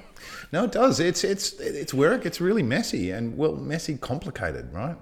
No, 0.52 0.64
it 0.64 0.72
does. 0.72 1.00
It's 1.00 1.24
it's 1.24 1.54
it's 1.54 1.92
where 1.92 2.14
it 2.14 2.22
gets 2.22 2.40
really 2.40 2.62
messy 2.62 3.10
and 3.10 3.36
well, 3.36 3.56
messy, 3.56 3.96
complicated, 3.96 4.72
right? 4.72 4.96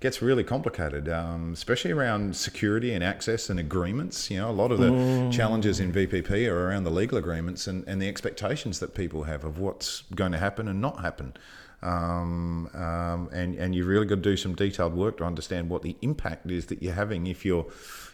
Gets 0.00 0.22
really 0.22 0.44
complicated, 0.44 1.08
um, 1.08 1.52
especially 1.52 1.90
around 1.90 2.36
security 2.36 2.92
and 2.92 3.02
access 3.02 3.50
and 3.50 3.58
agreements. 3.58 4.30
You 4.30 4.38
know, 4.38 4.50
a 4.50 4.52
lot 4.52 4.70
of 4.70 4.78
the 4.78 5.28
challenges 5.32 5.80
in 5.80 5.92
VPP 5.92 6.48
are 6.48 6.68
around 6.68 6.84
the 6.84 6.90
legal 6.90 7.18
agreements 7.18 7.66
and, 7.66 7.84
and 7.88 8.00
the 8.00 8.08
expectations 8.08 8.78
that 8.80 8.94
people 8.94 9.24
have 9.24 9.44
of 9.44 9.58
what's 9.58 10.02
going 10.14 10.32
to 10.32 10.38
happen 10.38 10.68
and 10.68 10.80
not 10.80 11.00
happen. 11.00 11.34
Um, 11.84 12.70
um, 12.72 13.28
and 13.30 13.54
and 13.56 13.74
you 13.74 13.84
really 13.84 14.06
got 14.06 14.16
to 14.16 14.20
do 14.22 14.38
some 14.38 14.54
detailed 14.54 14.94
work 14.94 15.18
to 15.18 15.24
understand 15.24 15.68
what 15.68 15.82
the 15.82 15.96
impact 16.00 16.50
is 16.50 16.66
that 16.66 16.82
you're 16.82 16.94
having 16.94 17.26
if 17.26 17.44
you're 17.44 17.66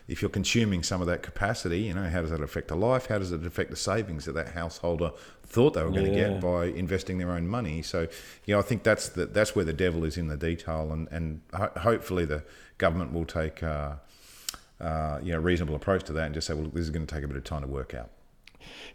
if 0.08 0.20
you're 0.20 0.30
consuming 0.30 0.82
some 0.82 1.00
of 1.00 1.06
that 1.06 1.22
capacity. 1.22 1.82
You 1.82 1.94
know, 1.94 2.08
how 2.10 2.20
does 2.20 2.30
that 2.32 2.40
affect 2.40 2.68
the 2.68 2.74
life? 2.74 3.06
How 3.06 3.18
does 3.18 3.30
it 3.30 3.46
affect 3.46 3.70
the 3.70 3.76
savings 3.76 4.24
that 4.24 4.32
that 4.32 4.48
householder 4.48 5.12
thought 5.44 5.74
they 5.74 5.84
were 5.84 5.90
going 5.90 6.06
to 6.06 6.14
get 6.14 6.40
by 6.40 6.66
investing 6.66 7.18
their 7.18 7.30
own 7.30 7.46
money? 7.46 7.80
So, 7.82 8.08
you 8.44 8.54
know, 8.54 8.58
I 8.58 8.62
think 8.62 8.82
that's 8.82 9.10
the, 9.10 9.26
that's 9.26 9.54
where 9.54 9.64
the 9.64 9.72
devil 9.72 10.04
is 10.04 10.16
in 10.16 10.26
the 10.26 10.36
detail, 10.36 10.90
and 10.92 11.06
and 11.12 11.40
ho- 11.54 11.72
hopefully 11.76 12.24
the 12.24 12.42
government 12.78 13.12
will 13.12 13.24
take. 13.24 13.62
Uh, 13.62 13.94
uh, 14.80 15.20
you 15.22 15.30
know, 15.30 15.38
reasonable 15.38 15.74
approach 15.74 16.04
to 16.04 16.12
that, 16.14 16.24
and 16.24 16.34
just 16.34 16.46
say, 16.46 16.54
well, 16.54 16.64
this 16.72 16.80
is 16.80 16.88
going 16.88 17.06
to 17.06 17.14
take 17.14 17.22
a 17.22 17.28
bit 17.28 17.36
of 17.36 17.44
time 17.44 17.60
to 17.60 17.68
work 17.68 17.92
out. 17.92 18.08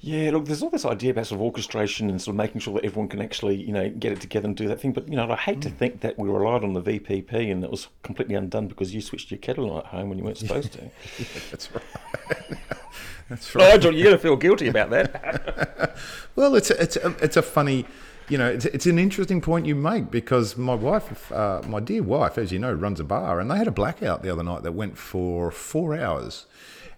Yeah, 0.02 0.32
look, 0.32 0.46
there's 0.46 0.62
all 0.62 0.70
this 0.70 0.86
idea 0.86 1.12
about 1.12 1.28
sort 1.28 1.40
of 1.40 1.44
orchestration 1.44 2.10
and 2.10 2.22
sort 2.22 2.34
of 2.34 2.38
making 2.38 2.62
sure 2.62 2.74
that 2.76 2.86
everyone 2.86 3.08
can 3.08 3.22
actually, 3.22 3.56
you 3.56 3.74
know, 3.74 3.90
get 3.90 4.12
it 4.12 4.22
together 4.22 4.48
and 4.48 4.56
do 4.56 4.68
that 4.68 4.80
thing. 4.80 4.94
But 4.94 5.10
you 5.10 5.16
know, 5.16 5.30
I 5.30 5.36
hate 5.36 5.62
to 5.62 5.70
think 5.70 6.02
that 6.02 6.18
we 6.20 6.30
relied 6.30 6.64
on 6.64 6.74
the 6.74 6.82
VPP 6.82 7.52
and 7.52 7.64
it 7.64 7.72
was 7.72 7.88
completely 8.04 8.36
undone 8.36 8.68
because 8.68 8.94
you 8.94 9.02
switched 9.02 9.32
your 9.32 9.40
kettle 9.40 9.72
on 9.72 9.80
at 9.80 9.86
home 9.88 10.10
when 10.10 10.18
you 10.18 10.24
weren't 10.24 10.38
supposed 10.38 10.74
to. 10.74 10.80
That's 11.52 11.72
right. 11.72 11.84
that's 13.30 13.56
No, 13.56 13.78
John, 13.78 13.96
you're 13.96 14.04
going 14.04 14.16
to 14.16 14.22
feel 14.22 14.36
guilty 14.36 14.68
about 14.68 14.90
that. 14.92 15.98
Well, 16.36 16.56
it's 16.56 16.70
a, 16.70 16.82
it's 16.82 16.98
a, 16.98 17.16
it's 17.22 17.38
a 17.38 17.42
funny, 17.42 17.86
you 18.28 18.38
know, 18.38 18.50
it's, 18.50 18.66
it's 18.66 18.86
an 18.88 19.00
interesting 19.00 19.40
point 19.40 19.66
you 19.66 19.74
make 19.74 20.12
because 20.12 20.58
my 20.58 20.76
wife, 20.76 21.32
uh, 21.32 21.62
my 21.66 21.80
dear 21.80 22.04
wife, 22.04 22.38
as 22.38 22.52
you 22.52 22.60
know, 22.60 22.74
runs 22.74 23.00
a 23.00 23.06
bar, 23.06 23.40
and 23.40 23.50
they 23.50 23.56
had 23.56 23.68
a 23.68 23.72
blackout 23.72 24.22
the 24.22 24.30
other 24.30 24.44
night 24.44 24.64
that 24.64 24.74
went 24.74 24.98
for 24.98 25.50
four 25.50 25.98
hours, 25.98 26.46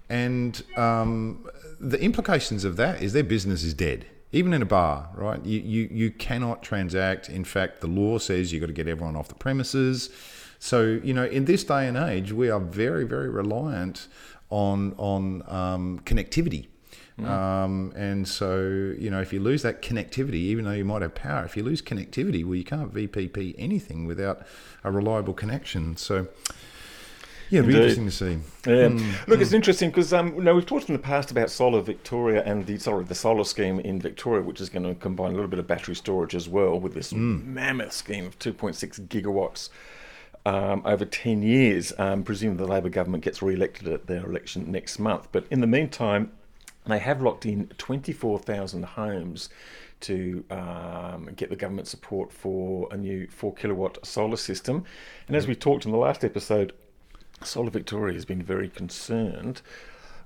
and 0.09 0.61
um, 0.77 1.45
the 1.79 2.01
implications 2.01 2.63
of 2.63 2.77
that 2.77 3.01
is 3.01 3.13
their 3.13 3.23
business 3.23 3.63
is 3.63 3.73
dead. 3.73 4.05
Even 4.31 4.53
in 4.53 4.61
a 4.61 4.65
bar, 4.65 5.09
right? 5.15 5.43
You, 5.45 5.59
you 5.59 5.89
you 5.89 6.11
cannot 6.11 6.61
transact. 6.61 7.29
In 7.29 7.45
fact, 7.45 7.79
the 7.79 7.87
law 7.87 8.17
says 8.17 8.51
you've 8.51 8.61
got 8.61 8.67
to 8.67 8.73
get 8.73 8.87
everyone 8.87 9.15
off 9.15 9.29
the 9.29 9.35
premises. 9.35 10.09
So 10.59 10.99
you 11.03 11.13
know, 11.13 11.25
in 11.25 11.45
this 11.45 11.63
day 11.63 11.87
and 11.87 11.95
age, 11.95 12.33
we 12.33 12.49
are 12.49 12.59
very 12.59 13.05
very 13.05 13.29
reliant 13.29 14.07
on 14.49 14.93
on 14.97 15.43
um, 15.47 15.99
connectivity. 15.99 16.67
Um, 17.25 17.93
and 17.95 18.27
so, 18.27 18.93
you 18.97 19.09
know, 19.09 19.19
if 19.21 19.33
you 19.33 19.39
lose 19.39 19.63
that 19.63 19.81
connectivity, 19.81 20.35
even 20.35 20.65
though 20.65 20.71
you 20.71 20.85
might 20.85 21.01
have 21.01 21.15
power, 21.15 21.43
if 21.45 21.57
you 21.57 21.63
lose 21.63 21.81
connectivity, 21.81 22.45
well, 22.45 22.55
you 22.55 22.63
can't 22.63 22.93
VPP 22.93 23.55
anything 23.57 24.05
without 24.05 24.45
a 24.83 24.91
reliable 24.91 25.33
connection. 25.33 25.97
So, 25.97 26.27
yeah, 27.49 27.59
it'd 27.59 27.67
be 27.69 27.75
Indeed. 27.75 27.97
interesting 27.97 28.05
to 28.05 28.11
see. 28.65 28.71
Yeah. 28.71 28.89
Hmm. 28.89 29.29
Look, 29.31 29.41
it's 29.41 29.53
interesting 29.53 29.89
because 29.89 30.13
um, 30.13 30.35
you 30.35 30.41
know, 30.43 30.55
we've 30.55 30.65
talked 30.65 30.89
in 30.89 30.93
the 30.93 30.99
past 31.01 31.31
about 31.31 31.49
solar 31.49 31.81
Victoria 31.81 32.43
and 32.45 32.65
the 32.65 32.77
sorry 32.79 33.03
the 33.05 33.15
solar 33.15 33.43
scheme 33.43 33.79
in 33.79 33.99
Victoria, 34.01 34.43
which 34.43 34.59
is 34.61 34.69
going 34.69 34.83
to 34.83 34.95
combine 34.95 35.31
a 35.31 35.35
little 35.35 35.47
bit 35.49 35.59
of 35.59 35.67
battery 35.67 35.95
storage 35.95 36.35
as 36.35 36.47
well 36.49 36.79
with 36.79 36.93
this 36.93 37.11
Hmm. 37.11 37.53
mammoth 37.53 37.93
scheme 37.93 38.25
of 38.25 38.37
2.6 38.39 38.99
gigawatts. 39.07 39.69
Um, 40.45 40.81
over 40.85 41.03
10 41.03 41.41
years, 41.41 41.91
um, 41.97 42.23
presumably 42.23 42.65
the 42.65 42.71
Labor 42.71 42.87
government 42.87 43.21
gets 43.25 43.41
re-elected 43.41 43.87
at 43.89 44.07
their 44.07 44.25
election 44.25 44.71
next 44.71 44.97
month. 44.97 45.27
But 45.33 45.45
in 45.51 45.59
the 45.59 45.67
meantime, 45.67 46.31
they 46.85 46.99
have 46.99 47.21
locked 47.21 47.45
in 47.45 47.67
24,000 47.77 48.83
homes 48.85 49.49
to 49.99 50.45
um, 50.49 51.29
get 51.35 51.49
the 51.49 51.55
government 51.57 51.89
support 51.89 52.31
for 52.31 52.87
a 52.91 52.97
new 52.97 53.27
4 53.27 53.53
kilowatt 53.55 54.05
solar 54.05 54.37
system. 54.37 54.85
And 55.27 55.35
as 55.35 55.47
we 55.47 55.55
talked 55.55 55.83
in 55.85 55.91
the 55.91 55.97
last 55.97 56.23
episode, 56.23 56.71
Solar 57.43 57.69
Victoria 57.69 58.13
has 58.13 58.25
been 58.25 58.41
very 58.41 58.69
concerned 58.69 59.61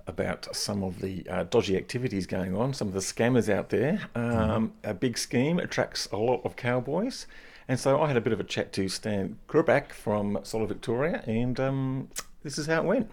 about 0.07 0.53
some 0.55 0.83
of 0.83 0.99
the 0.99 1.25
uh, 1.29 1.43
dodgy 1.43 1.77
activities 1.77 2.25
going 2.25 2.55
on, 2.55 2.73
some 2.73 2.87
of 2.87 2.93
the 2.93 2.99
scammers 2.99 3.53
out 3.53 3.69
there. 3.69 4.09
Um, 4.15 4.73
A 4.83 4.93
big 4.93 5.17
scheme 5.17 5.59
attracts 5.59 6.07
a 6.11 6.17
lot 6.17 6.41
of 6.43 6.55
cowboys. 6.55 7.27
And 7.67 7.79
so 7.79 8.01
I 8.01 8.07
had 8.07 8.17
a 8.17 8.21
bit 8.21 8.33
of 8.33 8.39
a 8.39 8.43
chat 8.43 8.73
to 8.73 8.89
Stan 8.89 9.37
Krpan 9.47 9.91
from 9.91 10.39
Solar 10.43 10.65
Victoria, 10.65 11.23
and 11.25 11.59
um, 11.59 12.09
this 12.43 12.57
is 12.57 12.65
how 12.65 12.81
it 12.81 12.85
went. 12.85 13.11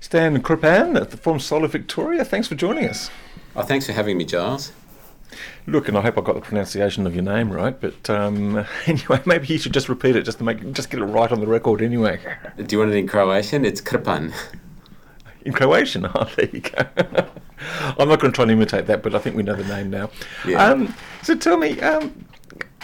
Stan 0.00 0.40
Krpan 0.42 1.18
from 1.18 1.40
Solar 1.40 1.68
Victoria, 1.68 2.24
thanks 2.24 2.46
for 2.46 2.54
joining 2.54 2.88
us. 2.88 3.10
Oh, 3.56 3.62
thanks 3.62 3.86
for 3.86 3.92
having 3.92 4.16
me, 4.16 4.24
Giles. 4.24 4.72
Look, 5.66 5.88
and 5.88 5.96
I 5.96 6.00
hope 6.02 6.18
I 6.18 6.20
got 6.20 6.34
the 6.34 6.40
pronunciation 6.40 7.06
of 7.06 7.14
your 7.14 7.24
name 7.24 7.50
right, 7.50 7.78
but 7.80 8.08
um, 8.10 8.64
anyway, 8.86 9.20
maybe 9.26 9.46
you 9.48 9.58
should 9.58 9.72
just 9.74 9.88
repeat 9.88 10.16
it 10.16 10.22
just 10.22 10.38
to 10.38 10.44
make 10.44 10.72
just 10.72 10.90
get 10.90 11.00
it 11.00 11.04
right 11.04 11.30
on 11.30 11.40
the 11.40 11.46
record 11.46 11.82
anyway. 11.82 12.20
Do 12.56 12.66
you 12.70 12.78
want 12.78 12.92
it 12.92 12.96
in 12.96 13.06
Croatian? 13.08 13.64
It's 13.64 13.80
Krpan. 13.80 14.32
in 15.44 15.52
Croatian. 15.52 16.06
Oh, 16.14 16.28
there 16.36 16.48
you 16.52 16.60
go. 16.60 16.86
I'm 17.98 18.08
not 18.08 18.20
going 18.20 18.32
to 18.32 18.32
try 18.32 18.42
and 18.42 18.50
imitate 18.50 18.86
that, 18.86 19.02
but 19.02 19.14
I 19.14 19.18
think 19.18 19.36
we 19.36 19.42
know 19.42 19.54
the 19.54 19.64
name 19.64 19.90
now. 19.90 20.10
Yeah. 20.46 20.64
Um, 20.64 20.94
so 21.22 21.34
tell 21.34 21.56
me, 21.56 21.80
um, 21.80 22.26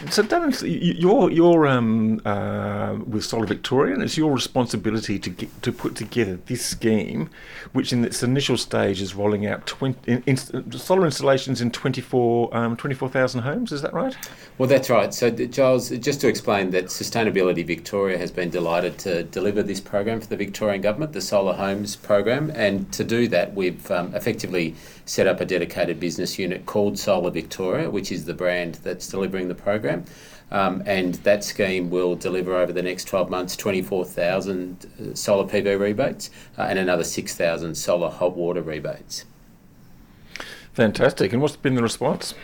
so 0.08 0.22
Darren, 0.22 0.50
you're 0.98 1.30
you're 1.30 1.66
um, 1.66 2.22
uh, 2.24 2.96
with 3.06 3.24
Solar 3.24 3.46
Victoria, 3.46 3.92
and 3.92 4.02
it's 4.02 4.16
your 4.16 4.32
responsibility 4.32 5.18
to 5.18 5.28
get, 5.28 5.62
to 5.62 5.72
put 5.72 5.94
together 5.94 6.38
this 6.46 6.64
scheme, 6.64 7.28
which 7.72 7.92
in 7.92 8.04
its 8.04 8.22
initial 8.22 8.56
stage 8.56 9.02
is 9.02 9.14
rolling 9.14 9.46
out 9.46 9.66
20, 9.66 10.10
in, 10.10 10.22
in, 10.26 10.36
solar 10.72 11.04
installations 11.04 11.60
in 11.60 11.70
24 11.70 12.56
um, 12.56 12.76
24,000 12.76 13.42
homes. 13.42 13.72
Is 13.72 13.82
that 13.82 13.92
right? 13.92 14.16
Well, 14.56 14.68
that's 14.68 14.88
right. 14.88 15.12
So, 15.12 15.30
Giles, 15.30 15.90
just 15.90 16.20
to 16.22 16.28
explain 16.28 16.70
that 16.70 16.86
Sustainability 16.86 17.66
Victoria 17.66 18.16
has 18.16 18.30
been 18.30 18.48
delighted 18.48 18.96
to 19.00 19.24
deliver 19.24 19.62
this 19.62 19.80
program 19.80 20.20
for 20.20 20.28
the 20.28 20.36
Victorian 20.36 20.80
government, 20.80 21.12
the 21.12 21.20
Solar 21.20 21.54
Homes 21.54 21.96
program, 21.96 22.50
and 22.54 22.90
to 22.92 23.04
do 23.04 23.28
that, 23.28 23.54
we've 23.54 23.90
um, 23.90 24.14
effectively 24.14 24.74
set 25.10 25.26
up 25.26 25.40
a 25.40 25.44
dedicated 25.44 25.98
business 25.98 26.38
unit 26.38 26.64
called 26.66 26.96
Solar 26.96 27.32
Victoria, 27.32 27.90
which 27.90 28.12
is 28.12 28.26
the 28.26 28.32
brand 28.32 28.76
that's 28.76 29.08
delivering 29.08 29.48
the 29.48 29.56
program. 29.56 30.04
Um, 30.52 30.84
and 30.86 31.16
that 31.26 31.42
scheme 31.42 31.90
will 31.90 32.14
deliver 32.14 32.54
over 32.54 32.72
the 32.72 32.82
next 32.82 33.08
12 33.08 33.28
months 33.28 33.56
24,000 33.56 34.86
uh, 34.86 35.14
solar 35.16 35.48
PV 35.48 35.80
rebates 35.80 36.30
uh, 36.56 36.62
and 36.62 36.78
another 36.78 37.02
6,000 37.02 37.74
solar 37.74 38.08
hot 38.08 38.36
water 38.36 38.62
rebates. 38.62 39.24
Fantastic. 40.74 41.32
And 41.32 41.42
what's 41.42 41.56
been 41.56 41.74
the 41.74 41.82
response? 41.82 42.34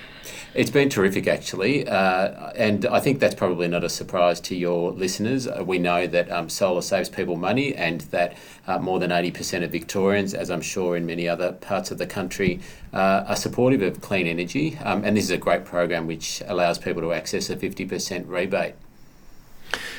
It's 0.56 0.70
been 0.70 0.88
terrific, 0.88 1.26
actually, 1.26 1.86
uh, 1.86 2.50
and 2.56 2.86
I 2.86 2.98
think 2.98 3.20
that's 3.20 3.34
probably 3.34 3.68
not 3.68 3.84
a 3.84 3.90
surprise 3.90 4.40
to 4.40 4.56
your 4.56 4.90
listeners. 4.90 5.46
Uh, 5.46 5.62
we 5.62 5.78
know 5.78 6.06
that 6.06 6.32
um, 6.32 6.48
solar 6.48 6.80
saves 6.80 7.10
people 7.10 7.36
money, 7.36 7.74
and 7.74 8.00
that 8.12 8.38
uh, 8.66 8.78
more 8.78 8.98
than 8.98 9.10
80% 9.10 9.64
of 9.64 9.70
Victorians, 9.70 10.32
as 10.32 10.50
I'm 10.50 10.62
sure 10.62 10.96
in 10.96 11.04
many 11.04 11.28
other 11.28 11.52
parts 11.52 11.90
of 11.90 11.98
the 11.98 12.06
country, 12.06 12.60
uh, 12.94 13.24
are 13.28 13.36
supportive 13.36 13.82
of 13.82 14.00
clean 14.00 14.26
energy. 14.26 14.78
Um, 14.82 15.04
and 15.04 15.14
this 15.14 15.24
is 15.24 15.30
a 15.30 15.36
great 15.36 15.66
program 15.66 16.06
which 16.06 16.42
allows 16.46 16.78
people 16.78 17.02
to 17.02 17.12
access 17.12 17.50
a 17.50 17.56
50% 17.56 18.26
rebate. 18.26 18.76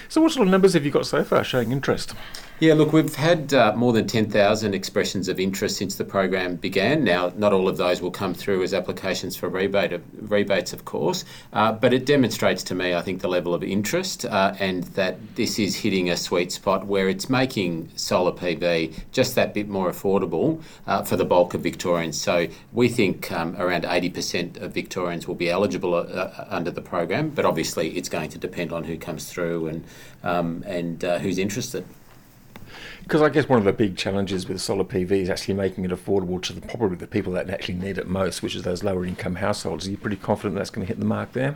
So, 0.10 0.22
what 0.22 0.32
sort 0.32 0.48
of 0.48 0.52
numbers 0.52 0.74
have 0.74 0.84
you 0.84 0.90
got 0.90 1.06
so 1.06 1.24
far 1.24 1.44
showing 1.44 1.72
interest? 1.72 2.16
Yeah, 2.60 2.74
look, 2.74 2.92
we've 2.92 3.14
had 3.14 3.54
uh, 3.54 3.74
more 3.76 3.94
than 3.94 4.08
10,000 4.08 4.74
expressions 4.74 5.28
of 5.28 5.40
interest 5.40 5.78
since 5.78 5.94
the 5.94 6.04
program 6.04 6.56
began. 6.56 7.04
Now, 7.04 7.32
not 7.38 7.54
all 7.54 7.70
of 7.70 7.78
those 7.78 8.02
will 8.02 8.10
come 8.10 8.34
through 8.34 8.64
as 8.64 8.74
applications 8.74 9.36
for 9.36 9.48
rebate 9.48 9.94
of, 9.94 10.02
rebates, 10.32 10.74
of 10.74 10.84
course, 10.84 11.24
uh, 11.54 11.74
but 11.74 11.94
it 11.94 12.08
demonstrates 12.08 12.64
to 12.64 12.74
me, 12.74 12.96
I 12.96 13.04
think, 13.04 13.22
the 13.22 13.28
level 13.28 13.54
of 13.54 13.64
interest 13.64 14.26
uh, 14.26 14.56
and 14.58 14.86
that 14.96 15.36
this 15.36 15.60
is 15.60 15.76
hitting 15.76 16.10
a 16.10 16.18
sweet 16.18 16.52
spot 16.52 16.88
where 16.88 17.08
it's 17.08 17.30
making 17.30 17.92
solar 17.96 18.32
PV 18.32 19.04
just 19.12 19.36
that 19.36 19.54
bit 19.54 19.70
more 19.70 19.92
affordable 19.92 20.60
uh, 20.88 21.04
for 21.04 21.16
the 21.16 21.26
bulk 21.26 21.54
of 21.54 21.62
Victorians. 21.62 22.20
So 22.20 22.48
we 22.74 22.90
think 22.90 23.32
um, 23.32 23.56
around 23.60 23.84
80% 23.84 24.60
of 24.60 24.74
Victorians 24.74 25.28
will 25.28 25.36
be 25.36 25.52
eligible 25.52 25.94
uh, 25.94 26.00
uh, 26.00 26.48
under 26.50 26.72
the 26.72 26.82
program, 26.82 27.30
but 27.30 27.46
obviously 27.46 27.96
it's 27.96 28.10
going 28.10 28.32
to 28.32 28.40
depend 28.40 28.72
on 28.72 28.84
who 28.84 28.98
comes 28.98 29.32
through 29.32 29.68
and, 29.68 29.84
um, 30.24 30.64
and 30.66 31.04
who's 31.04 31.38
interested. 31.38 31.86
Because 33.08 33.22
I 33.22 33.30
guess 33.30 33.48
one 33.48 33.58
of 33.58 33.64
the 33.64 33.72
big 33.72 33.96
challenges 33.96 34.50
with 34.50 34.60
solar 34.60 34.84
PV 34.84 35.12
is 35.12 35.30
actually 35.30 35.54
making 35.54 35.86
it 35.86 35.92
affordable 35.92 36.42
to 36.42 36.52
the 36.52 36.60
probably 36.60 36.98
the 36.98 37.08
people 37.08 37.32
that 37.34 37.50
actually 37.50 37.76
need 37.76 37.98
it 37.98 38.06
most, 38.06 38.44
which 38.44 38.54
is 38.54 38.64
those 38.64 38.84
lower 38.84 39.06
income 39.06 39.36
households. 39.36 39.88
Are 39.88 39.92
you 39.92 39.96
pretty 39.96 40.18
confident 40.18 40.56
that's 40.56 40.70
going 40.70 40.86
to 40.86 40.90
hit 40.90 41.00
the 41.00 41.06
mark 41.06 41.32
there? 41.32 41.56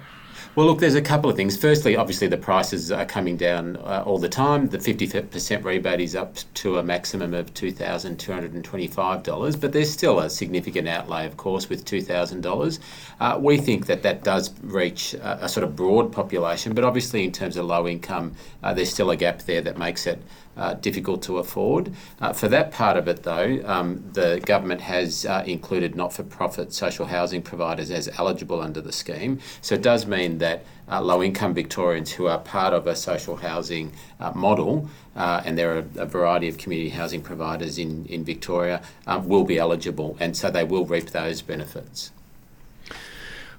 Well, 0.56 0.66
look, 0.66 0.80
there's 0.80 0.96
a 0.96 1.02
couple 1.02 1.30
of 1.30 1.36
things. 1.36 1.58
Firstly, 1.58 1.96
obviously, 1.96 2.28
the 2.28 2.38
prices 2.38 2.92
are 2.92 3.06
coming 3.06 3.38
down 3.38 3.78
uh, 3.78 4.04
all 4.06 4.18
the 4.18 4.28
time. 4.28 4.68
The 4.68 4.78
50% 4.78 5.64
rebate 5.64 6.00
is 6.00 6.16
up 6.16 6.36
to 6.56 6.78
a 6.78 6.84
maximum 6.84 7.34
of 7.34 7.54
$2,225, 7.54 9.62
but 9.62 9.72
there's 9.72 9.92
still 9.92 10.20
a 10.20 10.30
significant 10.30 10.88
outlay, 10.88 11.26
of 11.26 11.38
course, 11.38 11.70
with 11.70 11.86
$2,000. 11.86 12.80
Uh, 13.20 13.40
we 13.42 13.58
think 13.58 13.86
that 13.88 14.04
that 14.04 14.24
does 14.24 14.54
reach 14.62 15.14
a, 15.16 15.46
a, 15.46 15.50
sort 15.50 15.64
of 15.64 15.76
broad 15.76 16.12
population, 16.12 16.74
but 16.74 16.84
obviously, 16.84 17.24
in 17.24 17.32
terms 17.32 17.56
of 17.56 17.66
low 17.66 17.88
income, 17.88 18.34
uh, 18.64 18.74
there's 18.74 18.92
still 18.92 19.12
a 19.12 19.16
gap 19.16 19.44
there 19.44 19.62
that 19.62 19.78
makes 19.78 20.08
it 20.08 20.22
uh, 20.58 20.74
difficult 20.76 21.22
to 21.24 21.38
afford. 21.38 21.94
Uh, 22.20 22.34
for 22.34 22.48
that 22.48 22.72
part 22.72 22.98
of 22.98 23.08
it, 23.08 23.24
though, 23.24 23.62
um, 23.66 24.04
the 24.14 24.42
government 24.46 24.82
has 24.82 25.26
uh, 25.26 25.44
included 25.46 25.96
not 25.96 26.14
for 26.14 26.24
profit 26.24 26.74
social 26.74 27.06
housing 27.06 27.42
providers 27.42 27.92
as 27.92 28.10
eligible 28.18 28.62
under 28.62 28.82
the 28.82 28.92
scheme. 28.92 29.40
So 29.62 29.76
it 29.76 29.82
does 29.82 30.06
mean 30.06 30.38
that 30.40 30.66
uh, 30.90 31.02
low 31.02 31.24
income 31.24 31.54
Victorians 31.54 32.12
who 32.12 32.28
are 32.28 32.40
part 32.40 32.74
of 32.74 32.88
a 32.88 32.96
social 32.96 33.38
housing 33.38 33.94
uh, 34.20 34.32
model, 34.36 34.90
and 35.16 35.58
there 35.58 35.78
are 35.78 35.86
a 35.98 36.06
variety 36.06 36.48
of 36.48 36.58
community 36.58 36.90
housing 36.90 37.22
providers 37.22 37.78
in, 37.78 38.06
in 38.08 38.24
Victoria, 38.24 38.82
will 39.24 39.44
be 39.44 39.58
eligible, 39.58 40.18
and 40.20 40.36
so 40.36 40.50
they 40.50 40.64
will 40.64 40.86
reap 40.86 41.12
those 41.12 41.42
benefits. 41.42 42.12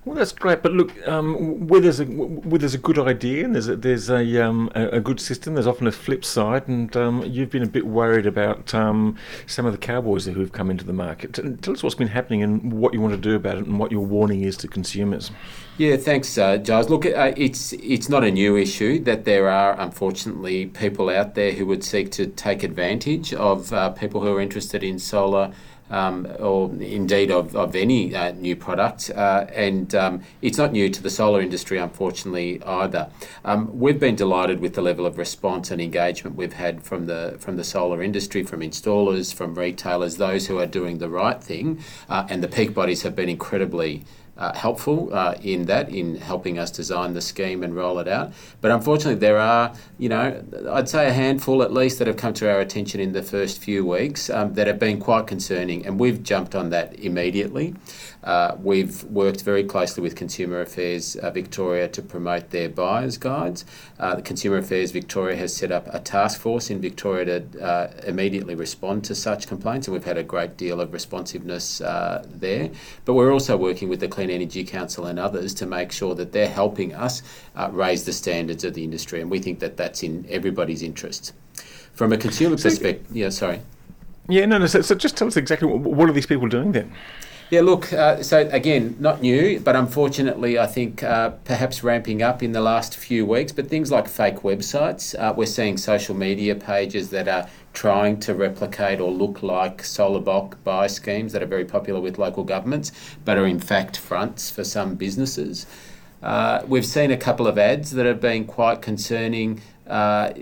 Well, 0.04 0.16
that's 0.16 0.32
great. 0.32 0.62
But 0.62 0.72
look, 0.72 1.06
um, 1.06 1.68
where 1.68 1.80
there's 1.80 2.00
a 2.00 2.04
where 2.04 2.58
there's 2.58 2.74
a 2.74 2.78
good 2.78 2.98
idea 2.98 3.44
and 3.44 3.54
there's 3.54 3.68
a, 3.68 3.76
there's 3.76 4.10
a, 4.10 4.44
um, 4.44 4.68
a, 4.74 4.88
a 4.88 5.00
good 5.00 5.20
system, 5.20 5.54
there's 5.54 5.66
often 5.66 5.86
a 5.86 5.92
flip 5.92 6.24
side. 6.24 6.66
And 6.66 6.96
um, 6.96 7.22
you've 7.24 7.50
been 7.50 7.62
a 7.62 7.68
bit 7.68 7.86
worried 7.86 8.26
about 8.26 8.74
um, 8.74 9.16
some 9.46 9.64
of 9.64 9.70
the 9.70 9.78
cowboys 9.78 10.24
who've 10.24 10.50
come 10.50 10.70
into 10.70 10.84
the 10.84 10.92
market. 10.92 11.34
Tell 11.62 11.72
us 11.72 11.84
what's 11.84 11.94
been 11.94 12.08
happening 12.08 12.42
and 12.42 12.72
what 12.72 12.94
you 12.94 13.00
want 13.00 13.14
to 13.14 13.20
do 13.20 13.36
about 13.36 13.58
it, 13.58 13.66
and 13.66 13.78
what 13.78 13.92
your 13.92 14.04
warning 14.04 14.42
is 14.42 14.56
to 14.58 14.68
consumers. 14.68 15.30
Yeah, 15.78 15.96
thanks, 15.96 16.36
uh, 16.36 16.58
Giles. 16.58 16.90
Look, 16.90 17.06
uh, 17.06 17.32
it's 17.36 17.72
it's 17.74 18.08
not 18.08 18.24
a 18.24 18.30
new 18.30 18.56
issue 18.56 18.98
that 19.04 19.24
there 19.24 19.48
are 19.48 19.80
unfortunately 19.80 20.66
people 20.66 21.10
out 21.10 21.36
there 21.36 21.52
who 21.52 21.64
would 21.66 21.84
seek 21.84 22.10
to 22.12 22.26
take 22.26 22.64
advantage 22.64 23.32
of 23.34 23.72
uh, 23.72 23.90
people 23.90 24.20
who 24.20 24.36
are 24.36 24.40
interested 24.40 24.82
in 24.82 24.98
solar 24.98 25.52
um, 25.92 26.26
or 26.40 26.70
indeed 26.80 27.30
of, 27.30 27.54
of 27.54 27.76
any 27.76 28.14
uh, 28.14 28.32
new 28.32 28.56
product. 28.56 29.10
Uh, 29.14 29.46
and 29.54 29.94
um, 29.94 30.22
it's 30.40 30.58
not 30.58 30.72
new 30.72 30.88
to 30.88 31.02
the 31.02 31.10
solar 31.10 31.40
industry, 31.40 31.78
unfortunately, 31.78 32.60
either. 32.64 33.08
Um, 33.44 33.78
we've 33.78 34.00
been 34.00 34.16
delighted 34.16 34.60
with 34.60 34.74
the 34.74 34.82
level 34.82 35.06
of 35.06 35.18
response 35.18 35.70
and 35.70 35.80
engagement 35.80 36.34
we've 36.34 36.54
had 36.54 36.82
from 36.82 37.06
the 37.06 37.36
from 37.38 37.56
the 37.56 37.64
solar 37.64 38.02
industry, 38.02 38.42
from 38.42 38.60
installers, 38.60 39.32
from 39.32 39.54
retailers, 39.54 40.16
those 40.16 40.46
who 40.46 40.58
are 40.58 40.66
doing 40.66 40.98
the 40.98 41.08
right 41.08 41.42
thing. 41.42 41.78
Uh, 42.08 42.26
and 42.28 42.42
the 42.42 42.48
peak 42.48 42.74
bodies 42.74 43.02
have 43.02 43.14
been 43.14 43.28
incredibly 43.28 44.02
uh, 44.42 44.52
helpful 44.54 45.08
uh, 45.14 45.36
in 45.40 45.66
that, 45.66 45.88
in 45.88 46.16
helping 46.16 46.58
us 46.58 46.70
design 46.70 47.14
the 47.14 47.20
scheme 47.20 47.62
and 47.62 47.76
roll 47.76 48.00
it 48.00 48.08
out. 48.08 48.32
But 48.60 48.72
unfortunately, 48.72 49.20
there 49.20 49.38
are, 49.38 49.72
you 49.98 50.08
know, 50.08 50.42
I'd 50.68 50.88
say 50.88 51.08
a 51.08 51.12
handful 51.12 51.62
at 51.62 51.72
least 51.72 52.00
that 52.00 52.08
have 52.08 52.16
come 52.16 52.34
to 52.34 52.50
our 52.50 52.58
attention 52.58 52.98
in 53.00 53.12
the 53.12 53.22
first 53.22 53.60
few 53.60 53.86
weeks 53.86 54.28
um, 54.30 54.54
that 54.54 54.66
have 54.66 54.80
been 54.80 54.98
quite 54.98 55.28
concerning, 55.28 55.86
and 55.86 56.00
we've 56.00 56.24
jumped 56.24 56.56
on 56.56 56.70
that 56.70 56.98
immediately. 56.98 57.74
Uh, 58.24 58.56
we've 58.62 59.02
worked 59.04 59.42
very 59.42 59.64
closely 59.64 60.02
with 60.02 60.14
Consumer 60.14 60.60
Affairs 60.60 61.16
uh, 61.16 61.30
Victoria 61.30 61.88
to 61.88 62.02
promote 62.02 62.50
their 62.50 62.68
buyers 62.68 63.18
guides. 63.18 63.64
Uh, 63.98 64.14
the 64.14 64.22
Consumer 64.22 64.58
Affairs 64.58 64.92
Victoria 64.92 65.36
has 65.36 65.54
set 65.54 65.72
up 65.72 65.92
a 65.92 65.98
task 65.98 66.40
force 66.40 66.70
in 66.70 66.80
Victoria 66.80 67.40
to 67.40 67.60
uh, 67.60 67.92
immediately 68.06 68.54
respond 68.54 69.04
to 69.04 69.14
such 69.14 69.48
complaints, 69.48 69.88
and 69.88 69.92
we've 69.92 70.04
had 70.04 70.18
a 70.18 70.22
great 70.22 70.56
deal 70.56 70.80
of 70.80 70.92
responsiveness 70.92 71.80
uh, 71.80 72.24
there. 72.28 72.70
But 73.04 73.14
we're 73.14 73.32
also 73.32 73.56
working 73.56 73.88
with 73.88 74.00
the 74.00 74.08
Clean 74.08 74.30
Energy 74.30 74.64
Council 74.64 75.06
and 75.06 75.18
others 75.18 75.52
to 75.54 75.66
make 75.66 75.90
sure 75.90 76.14
that 76.14 76.32
they're 76.32 76.48
helping 76.48 76.94
us 76.94 77.22
uh, 77.56 77.70
raise 77.72 78.04
the 78.04 78.12
standards 78.12 78.62
of 78.62 78.74
the 78.74 78.84
industry, 78.84 79.20
and 79.20 79.30
we 79.30 79.40
think 79.40 79.58
that 79.58 79.76
that's 79.76 80.02
in 80.02 80.26
everybody's 80.28 80.82
interest. 80.82 81.32
From 81.92 82.12
a 82.12 82.16
consumer 82.16 82.56
perspective, 82.56 83.04
yeah, 83.14 83.28
sorry. 83.28 83.60
Yeah, 84.28 84.46
no, 84.46 84.58
no. 84.58 84.66
So, 84.66 84.80
so 84.80 84.94
just 84.94 85.16
tell 85.16 85.26
us 85.26 85.36
exactly 85.36 85.68
what, 85.68 85.80
what 85.80 86.08
are 86.08 86.12
these 86.12 86.26
people 86.26 86.48
doing 86.48 86.72
then? 86.72 86.92
Yeah, 87.52 87.60
look, 87.60 87.92
uh, 87.92 88.22
so 88.22 88.48
again, 88.50 88.96
not 88.98 89.20
new, 89.20 89.60
but 89.60 89.76
unfortunately, 89.76 90.58
I 90.58 90.66
think 90.66 91.02
uh, 91.02 91.32
perhaps 91.44 91.84
ramping 91.84 92.22
up 92.22 92.42
in 92.42 92.52
the 92.52 92.62
last 92.62 92.96
few 92.96 93.26
weeks. 93.26 93.52
But 93.52 93.68
things 93.68 93.92
like 93.92 94.08
fake 94.08 94.36
websites, 94.36 95.14
uh, 95.18 95.34
we're 95.36 95.44
seeing 95.44 95.76
social 95.76 96.14
media 96.14 96.54
pages 96.54 97.10
that 97.10 97.28
are 97.28 97.46
trying 97.74 98.18
to 98.20 98.34
replicate 98.34 99.00
or 99.00 99.10
look 99.10 99.42
like 99.42 99.84
solar 99.84 100.20
bulk 100.20 100.64
buy 100.64 100.86
schemes 100.86 101.34
that 101.34 101.42
are 101.42 101.46
very 101.46 101.66
popular 101.66 102.00
with 102.00 102.16
local 102.16 102.42
governments, 102.42 102.90
but 103.26 103.36
are 103.36 103.46
in 103.46 103.60
fact 103.60 103.98
fronts 103.98 104.50
for 104.50 104.64
some 104.64 104.94
businesses. 104.94 105.66
Uh, 106.22 106.62
we've 106.66 106.86
seen 106.86 107.10
a 107.10 107.18
couple 107.18 107.46
of 107.46 107.58
ads 107.58 107.90
that 107.90 108.06
have 108.06 108.22
been 108.22 108.46
quite 108.46 108.80
concerning 108.80 109.60
uh, 109.88 110.32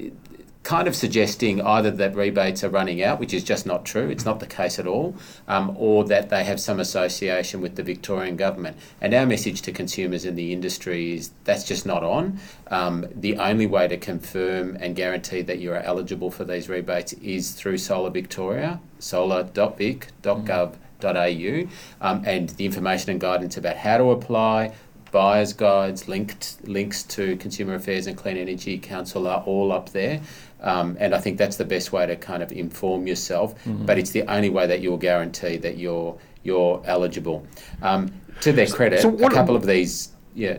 kind 0.62 0.86
of 0.86 0.94
suggesting 0.94 1.58
either 1.62 1.90
that 1.90 2.14
rebates 2.14 2.62
are 2.62 2.68
running 2.68 3.02
out, 3.02 3.18
which 3.18 3.32
is 3.32 3.42
just 3.42 3.64
not 3.66 3.86
true, 3.86 4.10
it's 4.10 4.26
not 4.26 4.40
the 4.40 4.46
case 4.46 4.78
at 4.78 4.86
all, 4.86 5.16
um, 5.48 5.74
or 5.78 6.04
that 6.04 6.28
they 6.28 6.44
have 6.44 6.60
some 6.60 6.78
association 6.78 7.62
with 7.62 7.76
the 7.76 7.82
Victorian 7.82 8.36
government. 8.36 8.76
And 9.00 9.14
our 9.14 9.24
message 9.24 9.62
to 9.62 9.72
consumers 9.72 10.26
in 10.26 10.36
the 10.36 10.52
industry 10.52 11.14
is 11.14 11.30
that's 11.44 11.64
just 11.64 11.86
not 11.86 12.04
on. 12.04 12.38
Um, 12.68 13.06
the 13.14 13.38
only 13.38 13.66
way 13.66 13.88
to 13.88 13.96
confirm 13.96 14.76
and 14.80 14.94
guarantee 14.94 15.40
that 15.42 15.60
you 15.60 15.72
are 15.72 15.80
eligible 15.80 16.30
for 16.30 16.44
these 16.44 16.68
rebates 16.68 17.14
is 17.14 17.52
through 17.52 17.78
Solar 17.78 18.10
Victoria, 18.10 18.80
solar.vic.gov.au, 18.98 21.68
um, 22.02 22.22
and 22.26 22.50
the 22.50 22.66
information 22.66 23.10
and 23.10 23.20
guidance 23.20 23.56
about 23.56 23.78
how 23.78 23.96
to 23.96 24.10
apply 24.10 24.74
buyers 25.10 25.52
guides, 25.52 26.08
linked 26.08 26.56
links 26.64 27.02
to 27.02 27.36
Consumer 27.36 27.74
Affairs 27.74 28.06
and 28.06 28.16
Clean 28.16 28.36
Energy 28.36 28.78
Council 28.78 29.26
are 29.26 29.42
all 29.42 29.72
up 29.72 29.90
there. 29.90 30.20
Um, 30.62 30.96
and 31.00 31.14
I 31.14 31.18
think 31.18 31.38
that's 31.38 31.56
the 31.56 31.64
best 31.64 31.92
way 31.92 32.06
to 32.06 32.16
kind 32.16 32.42
of 32.42 32.52
inform 32.52 33.06
yourself. 33.06 33.54
Mm-hmm. 33.64 33.86
But 33.86 33.98
it's 33.98 34.10
the 34.10 34.22
only 34.22 34.50
way 34.50 34.66
that 34.66 34.80
you'll 34.80 34.98
guarantee 34.98 35.56
that 35.58 35.78
you're 35.78 36.18
you're 36.42 36.82
eligible. 36.84 37.46
Um, 37.82 38.12
to 38.40 38.52
their 38.52 38.66
credit, 38.66 39.00
so 39.00 39.14
a 39.14 39.30
couple 39.30 39.56
of 39.56 39.66
these, 39.66 40.10
yeah. 40.34 40.58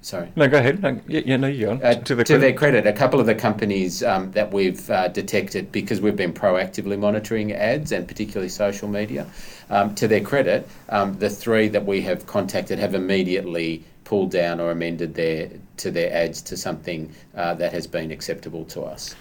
Sorry. 0.00 0.32
No, 0.34 0.48
go 0.48 0.58
ahead. 0.58 0.82
No, 0.82 1.00
yeah, 1.06 1.20
yeah, 1.24 1.36
no, 1.36 1.46
you 1.46 1.66
go. 1.66 1.72
Uh, 1.74 1.94
to, 1.94 2.16
the 2.16 2.24
to 2.24 2.36
their 2.36 2.52
credit, 2.52 2.88
a 2.88 2.92
couple 2.92 3.20
of 3.20 3.26
the 3.26 3.36
companies 3.36 4.02
um, 4.02 4.32
that 4.32 4.52
we've 4.52 4.90
uh, 4.90 5.06
detected 5.06 5.70
because 5.70 6.00
we've 6.00 6.16
been 6.16 6.32
proactively 6.32 6.98
monitoring 6.98 7.52
ads 7.52 7.92
and 7.92 8.08
particularly 8.08 8.48
social 8.48 8.88
media. 8.88 9.28
Um, 9.70 9.94
to 9.94 10.08
their 10.08 10.20
credit, 10.20 10.68
um, 10.88 11.18
the 11.18 11.30
three 11.30 11.68
that 11.68 11.86
we 11.86 12.00
have 12.02 12.26
contacted 12.26 12.80
have 12.80 12.96
immediately 12.96 13.84
pulled 14.02 14.32
down 14.32 14.58
or 14.58 14.72
amended 14.72 15.14
their 15.14 15.50
to 15.82 15.90
their 15.90 16.12
ads 16.12 16.40
to 16.42 16.56
something 16.56 17.12
uh, 17.34 17.54
that 17.54 17.72
has 17.72 17.86
been 17.86 18.10
acceptable 18.10 18.64
to 18.66 18.82
us. 18.82 19.14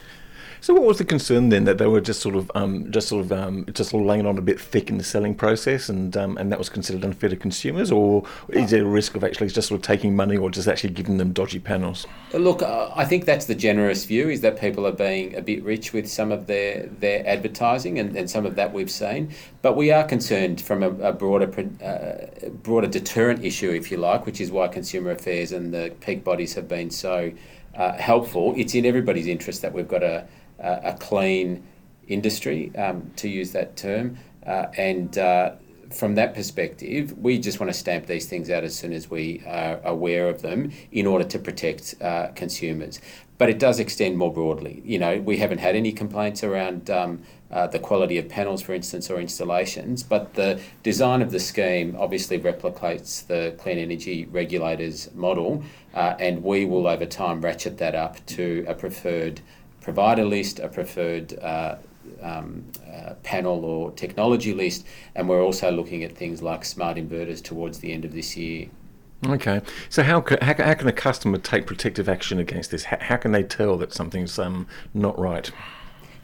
So, 0.64 0.76
what 0.76 0.84
was 0.84 1.00
the 1.00 1.06
concern 1.06 1.50
then 1.50 1.64
that 1.64 1.80
they 1.80 1.88
were 1.88 2.02
just 2.02 2.22
sort 2.22 2.36
of, 2.36 2.52
um, 2.54 2.92
just 2.92 3.08
sort 3.08 3.26
of, 3.26 3.32
um, 3.32 3.66
just 3.74 3.90
sort 3.90 4.02
of 4.02 4.08
laying 4.08 4.28
on 4.28 4.38
a 4.38 4.42
bit 4.42 4.62
thick 4.62 4.92
in 4.92 5.00
the 5.00 5.04
selling 5.04 5.34
process, 5.34 5.90
and 5.90 6.16
um, 6.16 6.38
and 6.38 6.52
that 6.52 6.60
was 6.60 6.70
considered 6.70 7.04
unfair 7.04 7.32
to 7.32 7.36
consumers, 7.36 7.92
or 7.92 8.24
is 8.50 8.70
there 8.70 8.84
a 8.84 8.88
risk 8.88 9.16
of 9.16 9.24
actually 9.24 9.48
just 9.48 9.70
sort 9.70 9.80
of 9.80 9.82
taking 9.82 10.16
money, 10.16 10.38
or 10.38 10.52
just 10.52 10.68
actually 10.68 10.92
giving 10.92 11.18
them 11.18 11.34
dodgy 11.34 11.58
panels? 11.58 12.06
Look, 12.34 12.62
uh, 12.62 12.92
I 12.96 13.06
think 13.06 13.26
that's 13.26 13.46
the 13.46 13.56
generous 13.56 14.06
view 14.06 14.30
is 14.30 14.42
that 14.42 14.62
people 14.62 14.86
are 14.86 14.92
being 14.92 15.34
a 15.36 15.42
bit 15.42 15.64
rich 15.64 15.94
with 15.94 16.08
some 16.08 16.32
of 16.32 16.46
their 16.46 16.86
their 16.86 17.28
advertising, 17.28 17.98
and, 17.98 18.16
and 18.16 18.30
some 18.30 18.46
of 18.46 18.54
that 18.54 18.72
we've 18.72 18.92
seen. 18.92 19.34
But 19.64 19.76
we 19.76 19.92
are 19.92 20.04
concerned 20.04 20.62
from 20.62 20.84
a, 20.84 20.90
a 21.10 21.12
broader 21.12 21.50
uh, 21.84 22.50
broader 22.62 22.88
deterrent 22.88 23.44
issue, 23.44 23.72
if 23.72 23.90
you 23.90 23.98
like, 23.98 24.28
which 24.28 24.40
is 24.40 24.52
why 24.52 24.68
Consumer 24.68 25.10
Affairs 25.10 25.54
and 25.54 25.74
the 25.74 25.92
peak 26.02 26.24
bodies 26.24 26.54
have 26.54 26.68
been 26.68 26.92
so. 26.92 27.32
Uh, 27.74 27.94
helpful. 27.94 28.54
It's 28.58 28.76
in 28.76 28.86
everybody's 28.86 29.28
interest 29.28 29.62
that 29.62 29.72
we've 29.72 29.88
got 29.88 30.04
a, 30.04 30.28
a 30.62 30.98
clean 31.00 31.64
industry, 32.08 32.76
um, 32.76 33.12
to 33.16 33.28
use 33.28 33.52
that 33.52 33.76
term. 33.76 34.18
Uh, 34.46 34.68
and 34.78 35.18
uh, 35.18 35.52
from 35.94 36.16
that 36.16 36.34
perspective, 36.34 37.18
we 37.18 37.38
just 37.38 37.60
want 37.60 37.72
to 37.72 37.78
stamp 37.78 38.06
these 38.06 38.26
things 38.26 38.50
out 38.50 38.64
as 38.64 38.76
soon 38.76 38.94
as 38.94 39.10
we 39.10 39.44
are 39.46 39.80
aware 39.84 40.30
of 40.30 40.42
them 40.42 40.72
in 40.92 41.06
order 41.06 41.26
to 41.26 41.40
protect 41.40 41.96
uh, 42.02 42.28
consumers. 42.30 43.00
But 43.38 43.50
it 43.50 43.60
does 43.60 43.80
extend 43.80 44.18
more 44.18 44.32
broadly. 44.32 44.82
You 44.86 45.00
know, 45.00 45.20
we 45.20 45.38
haven't 45.38 45.58
had 45.58 45.76
any 45.76 45.92
complaints 45.92 46.44
around 46.44 46.90
um, 46.90 47.24
uh, 47.50 47.68
the 47.68 47.80
quality 47.80 48.18
of 48.18 48.30
panels, 48.30 48.62
for 48.62 48.74
instance, 48.74 49.10
or 49.10 49.20
installations, 49.20 50.04
but 50.04 50.36
the 50.36 50.62
design 50.84 51.22
of 51.22 51.32
the 51.32 51.40
scheme 51.40 51.96
obviously 52.00 52.40
replicates 52.40 53.26
the 53.26 53.56
clean 53.58 53.78
energy 53.78 54.26
regulators 54.26 55.10
model, 55.16 55.64
uh, 55.96 56.16
and 56.20 56.44
we 56.44 56.66
will 56.66 56.88
over 56.88 57.06
time 57.06 57.42
ratchet 57.42 57.78
that 57.80 57.96
up 57.96 58.24
to 58.28 58.64
a 58.68 58.74
preferred 58.76 59.42
provider 59.82 60.24
list, 60.24 60.60
a 60.60 60.68
preferred 60.68 61.38
uh, 61.40 61.76
um, 62.22 62.64
uh, 62.92 63.14
panel 63.24 63.66
or 63.66 63.92
technology 63.92 64.54
list, 64.54 64.86
and 65.16 65.28
we're 65.28 65.44
also 65.44 65.72
looking 65.72 66.04
at 66.04 66.16
things 66.16 66.42
like 66.42 66.64
smart 66.64 66.98
inverters 66.98 67.44
towards 67.44 67.80
the 67.80 67.92
end 67.92 68.06
of 68.06 68.14
this 68.14 68.38
year. 68.38 68.68
Okay, 69.28 69.62
so 69.90 70.02
how 70.02 70.22
can, 70.22 70.40
how, 70.42 70.56
how 70.64 70.74
can 70.74 70.88
a 70.88 70.94
customer 70.94 71.38
take 71.38 71.68
protective 71.68 72.10
action 72.10 72.40
against 72.40 72.72
this? 72.72 72.86
How, 72.86 72.98
how 73.00 73.18
can 73.18 73.32
they 73.32 73.44
tell 73.44 73.78
that 73.78 73.94
something's 73.94 74.40
um, 74.40 74.68
not 74.94 75.18
right? 75.20 75.52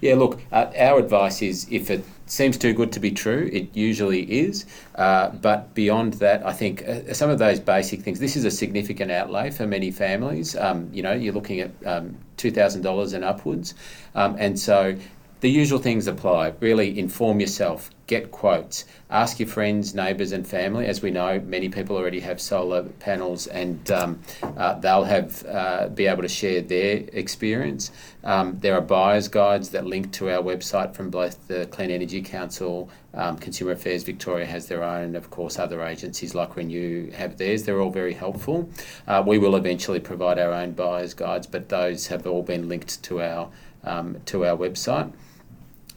Yeah, 0.02 0.16
look, 0.16 0.42
uh, 0.52 0.72
our 0.78 1.00
advice 1.00 1.42
is 1.42 1.68
if 1.70 1.90
it 1.90 2.04
seems 2.30 2.58
too 2.58 2.74
good 2.74 2.92
to 2.94 3.00
be 3.00 3.12
true, 3.12 3.50
it 3.52 3.76
usually 3.76 4.24
is. 4.24 4.66
Uh, 4.96 5.30
but 5.30 5.74
beyond 5.74 6.14
that, 6.14 6.46
I 6.46 6.54
think 6.54 6.88
uh, 6.88 7.14
some 7.14 7.30
of 7.30 7.40
those 7.40 7.60
basic 7.60 8.02
things, 8.02 8.20
this 8.20 8.36
is 8.36 8.46
a 8.46 8.52
significant 8.52 9.12
outlay 9.12 9.52
for 9.52 9.66
many 9.68 9.92
families. 9.92 10.56
Um, 10.56 10.90
you 10.94 11.04
know, 11.04 11.14
you're 11.14 11.34
looking 11.34 11.60
at 11.60 11.72
um, 11.86 12.18
$2,000 12.38 13.14
and 13.14 13.24
upwards. 13.24 13.74
Um, 14.16 14.36
and 14.40 14.60
so 14.60 14.96
the 15.40 15.50
usual 15.50 15.78
things 15.78 16.08
apply. 16.08 16.54
Really 16.60 16.98
inform 16.98 17.40
yourself, 17.40 17.92
get 18.08 18.32
quotes, 18.32 18.86
ask 19.10 19.40
your 19.40 19.48
friends, 19.48 19.94
neighbours, 19.94 20.32
and 20.32 20.48
family. 20.48 20.88
As 20.88 21.02
we 21.02 21.12
know, 21.12 21.40
many 21.42 21.70
people 21.70 21.96
already 21.96 22.20
have 22.22 22.42
solar 22.42 22.84
panels, 22.84 23.46
and 23.46 23.92
um, 23.92 24.20
uh, 24.42 24.74
they'll 24.80 25.04
have 25.04 25.46
uh, 25.46 25.90
be 25.90 26.08
able 26.08 26.24
to 26.24 26.28
share 26.28 26.62
their 26.62 27.04
experience. 27.14 27.92
Um, 28.24 28.58
there 28.60 28.76
are 28.76 28.82
buyers 28.82 29.28
guides 29.28 29.70
that 29.70 29.86
link 29.86 30.12
to 30.14 30.32
our 30.32 30.42
website 30.42 30.96
from 30.96 31.12
both 31.12 31.48
the 31.48 31.68
Clean 31.68 31.92
Energy 31.92 32.22
Council, 32.22 32.90
um, 33.14 33.38
Consumer 33.38 33.72
Affairs 33.72 34.04
Victoria 34.04 34.46
has 34.46 34.68
their 34.68 34.84
own, 34.84 35.04
and 35.04 35.16
of 35.16 35.30
course 35.30 35.60
other 35.60 35.84
agencies 35.84 36.34
like 36.34 36.56
Renew 36.56 37.12
have 37.12 37.38
theirs. 37.38 37.64
They're 37.64 37.80
all 37.80 37.92
very 37.92 38.14
helpful. 38.14 38.70
Uh, 39.08 39.24
we 39.26 39.38
will 39.38 39.56
eventually 39.56 40.00
provide 40.00 40.40
our 40.40 40.52
own 40.52 40.72
buyers 40.72 41.14
guides, 41.14 41.46
but 41.46 41.70
those 41.70 42.08
have 42.08 42.26
all 42.26 42.42
been 42.42 42.68
linked 42.68 43.04
to 43.04 43.22
our 43.22 43.50
um, 43.84 44.20
to 44.26 44.46
our 44.46 44.58
website 44.58 45.14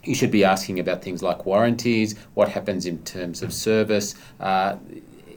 you 0.05 0.15
should 0.15 0.31
be 0.31 0.45
asking 0.45 0.79
about 0.79 1.03
things 1.03 1.23
like 1.23 1.47
warranties, 1.47 2.17
what 2.35 2.49
happens 2.49 2.87
in 2.87 2.99
terms 3.05 3.43
of 3.43 3.53
service, 3.53 4.15
uh, 4.41 4.77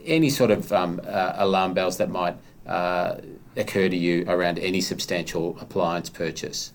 any 0.04 0.30
sort 0.30 0.50
of 0.50 0.72
um, 0.72 1.00
uh, 1.06 1.32
alarm 1.36 1.74
bells 1.74 1.96
that 1.96 2.10
might 2.10 2.36
uh, 2.66 3.16
occur 3.56 3.88
to 3.88 3.96
you 3.96 4.24
around 4.28 4.58
any 4.58 4.80
substantial 4.80 5.56
appliance 5.60 6.10
purchase. 6.10 6.73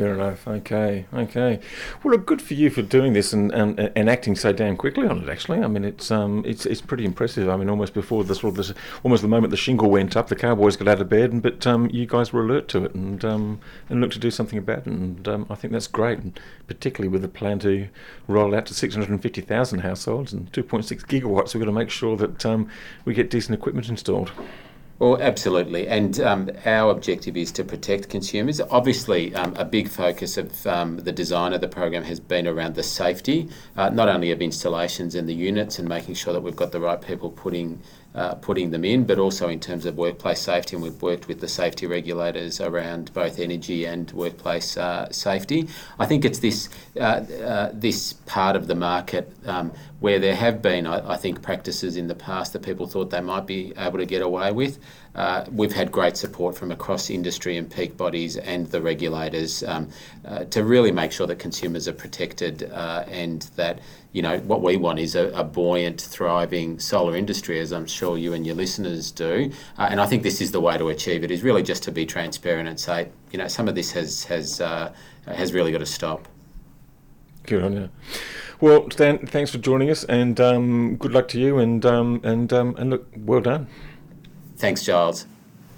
Fair 0.00 0.14
enough. 0.14 0.48
Okay. 0.48 1.04
Okay. 1.12 1.60
Well, 2.02 2.16
good 2.16 2.40
for 2.40 2.54
you 2.54 2.70
for 2.70 2.80
doing 2.80 3.12
this 3.12 3.34
and, 3.34 3.52
and, 3.52 3.78
and 3.94 4.08
acting 4.08 4.34
so 4.34 4.50
damn 4.50 4.78
quickly 4.78 5.06
on 5.06 5.18
it. 5.18 5.28
Actually, 5.28 5.58
I 5.58 5.66
mean, 5.66 5.84
it's 5.84 6.10
um, 6.10 6.42
it's 6.46 6.64
it's 6.64 6.80
pretty 6.80 7.04
impressive. 7.04 7.50
I 7.50 7.58
mean, 7.58 7.68
almost 7.68 7.92
before 7.92 8.24
the 8.24 8.34
sort 8.34 8.52
of 8.52 8.56
this, 8.56 8.72
almost 9.02 9.20
the 9.20 9.28
moment 9.28 9.50
the 9.50 9.58
shingle 9.58 9.90
went 9.90 10.16
up, 10.16 10.28
the 10.28 10.36
Cowboys 10.36 10.76
got 10.76 10.88
out 10.88 11.02
of 11.02 11.10
bed, 11.10 11.32
and 11.32 11.42
but 11.42 11.66
um, 11.66 11.90
you 11.90 12.06
guys 12.06 12.32
were 12.32 12.40
alert 12.40 12.66
to 12.68 12.86
it 12.86 12.94
and 12.94 13.22
um, 13.26 13.60
and 13.90 14.00
looked 14.00 14.14
to 14.14 14.18
do 14.18 14.30
something 14.30 14.58
about 14.58 14.78
it. 14.78 14.86
And 14.86 15.28
um, 15.28 15.46
I 15.50 15.54
think 15.54 15.74
that's 15.74 15.86
great, 15.86 16.20
and 16.20 16.40
particularly 16.66 17.08
with 17.08 17.20
the 17.20 17.28
plan 17.28 17.58
to 17.58 17.88
roll 18.26 18.54
out 18.54 18.64
to 18.66 18.74
650,000 18.74 19.80
households 19.80 20.32
and 20.32 20.50
2.6 20.52 21.04
gigawatts, 21.08 21.52
we've 21.52 21.60
got 21.60 21.66
to 21.66 21.72
make 21.72 21.90
sure 21.90 22.16
that 22.16 22.46
um, 22.46 22.70
we 23.04 23.12
get 23.12 23.28
decent 23.28 23.52
equipment 23.54 23.90
installed. 23.90 24.32
Well, 25.00 25.18
absolutely. 25.18 25.88
And 25.88 26.20
um, 26.20 26.50
our 26.66 26.90
objective 26.90 27.34
is 27.34 27.50
to 27.52 27.64
protect 27.64 28.10
consumers. 28.10 28.60
Obviously, 28.60 29.34
um, 29.34 29.54
a 29.56 29.64
big 29.64 29.88
focus 29.88 30.36
of 30.36 30.66
um, 30.66 30.98
the 30.98 31.10
design 31.10 31.54
of 31.54 31.62
the 31.62 31.68
program 31.68 32.02
has 32.04 32.20
been 32.20 32.46
around 32.46 32.74
the 32.74 32.82
safety, 32.82 33.48
uh, 33.78 33.88
not 33.88 34.10
only 34.10 34.30
of 34.30 34.42
installations 34.42 35.14
and 35.14 35.26
the 35.26 35.32
units 35.32 35.78
and 35.78 35.88
making 35.88 36.16
sure 36.16 36.34
that 36.34 36.42
we've 36.42 36.54
got 36.54 36.72
the 36.72 36.80
right 36.80 37.00
people 37.00 37.30
putting 37.30 37.80
uh, 38.14 38.34
putting 38.36 38.70
them 38.70 38.84
in, 38.84 39.04
but 39.04 39.18
also 39.18 39.48
in 39.48 39.60
terms 39.60 39.86
of 39.86 39.96
workplace 39.96 40.40
safety. 40.40 40.76
And 40.76 40.82
we've 40.82 41.00
worked 41.00 41.28
with 41.28 41.40
the 41.40 41.48
safety 41.48 41.86
regulators 41.86 42.60
around 42.60 43.12
both 43.14 43.38
energy 43.38 43.84
and 43.84 44.10
workplace 44.12 44.76
uh, 44.76 45.10
safety. 45.12 45.68
I 45.98 46.06
think 46.06 46.24
it's 46.24 46.40
this 46.40 46.68
uh, 46.96 47.02
uh 47.02 47.70
this 47.72 48.14
part 48.26 48.56
of 48.56 48.66
the 48.66 48.74
market 48.74 49.32
um, 49.46 49.72
where 50.00 50.18
there 50.18 50.34
have 50.34 50.60
been, 50.62 50.86
I, 50.86 51.12
I, 51.12 51.16
think, 51.16 51.42
practices 51.42 51.96
in 51.96 52.08
the 52.08 52.14
past 52.14 52.52
that 52.54 52.62
people 52.62 52.86
thought 52.86 53.10
they 53.10 53.20
might 53.20 53.46
be 53.46 53.72
able 53.76 53.98
to 53.98 54.06
get 54.06 54.22
away 54.22 54.50
with. 54.50 54.78
Uh, 55.14 55.44
we've 55.50 55.72
had 55.72 55.90
great 55.90 56.16
support 56.16 56.56
from 56.56 56.70
across 56.70 57.10
industry 57.10 57.56
and 57.56 57.70
peak 57.70 57.96
bodies 57.96 58.36
and 58.36 58.66
the 58.68 58.80
regulators 58.80 59.62
um, 59.64 59.88
uh, 60.24 60.44
to 60.44 60.62
really 60.62 60.92
make 60.92 61.10
sure 61.10 61.26
that 61.26 61.38
consumers 61.38 61.88
are 61.88 61.92
protected 61.92 62.62
and 62.62 63.42
that 63.56 63.80
you 64.12 64.22
know, 64.22 64.38
what 64.40 64.60
we 64.62 64.76
want 64.76 64.98
is 64.98 65.14
a, 65.14 65.28
a, 65.30 65.44
buoyant, 65.44 66.00
thriving 66.00 66.80
solar 66.80 67.16
industry, 67.16 67.60
as 67.60 67.72
I'm 67.72 67.86
sure 67.86 68.18
you 68.18 68.32
and 68.32 68.44
your 68.44 68.56
listeners 68.56 69.12
do. 69.12 69.52
Uh, 69.78 69.88
and 69.90 70.00
I 70.00 70.06
think 70.06 70.24
this 70.24 70.40
is 70.40 70.50
the 70.50 70.60
way 70.60 70.76
to 70.76 70.88
achieve 70.88 71.22
it. 71.22 71.30
Is 71.30 71.42
really 71.42 71.62
just 71.62 71.84
to 71.84 71.92
be 71.92 72.04
transparent 72.06 72.68
and 72.68 72.78
say, 72.78 73.08
you 73.30 73.38
know, 73.38 73.46
some 73.46 73.68
of 73.68 73.76
this 73.76 73.92
has 73.92 74.24
has 74.24 74.60
uh, 74.60 74.92
has 75.26 75.52
really 75.52 75.70
got 75.70 75.78
to 75.78 75.86
stop. 75.86 76.26
Good 77.44 77.62
on 77.62 77.72
you. 77.74 77.90
Well, 78.60 78.90
Stan, 78.90 79.26
thanks 79.26 79.52
for 79.52 79.58
joining 79.58 79.90
us, 79.90 80.04
and 80.04 80.40
um, 80.40 80.96
good 80.96 81.12
luck 81.12 81.28
to 81.28 81.40
you. 81.40 81.58
And 81.58 81.86
um, 81.86 82.20
and 82.24 82.52
um, 82.52 82.74
and 82.78 82.90
look, 82.90 83.06
well 83.16 83.40
done. 83.40 83.68
Thanks, 84.60 84.84
Giles. 84.84 85.26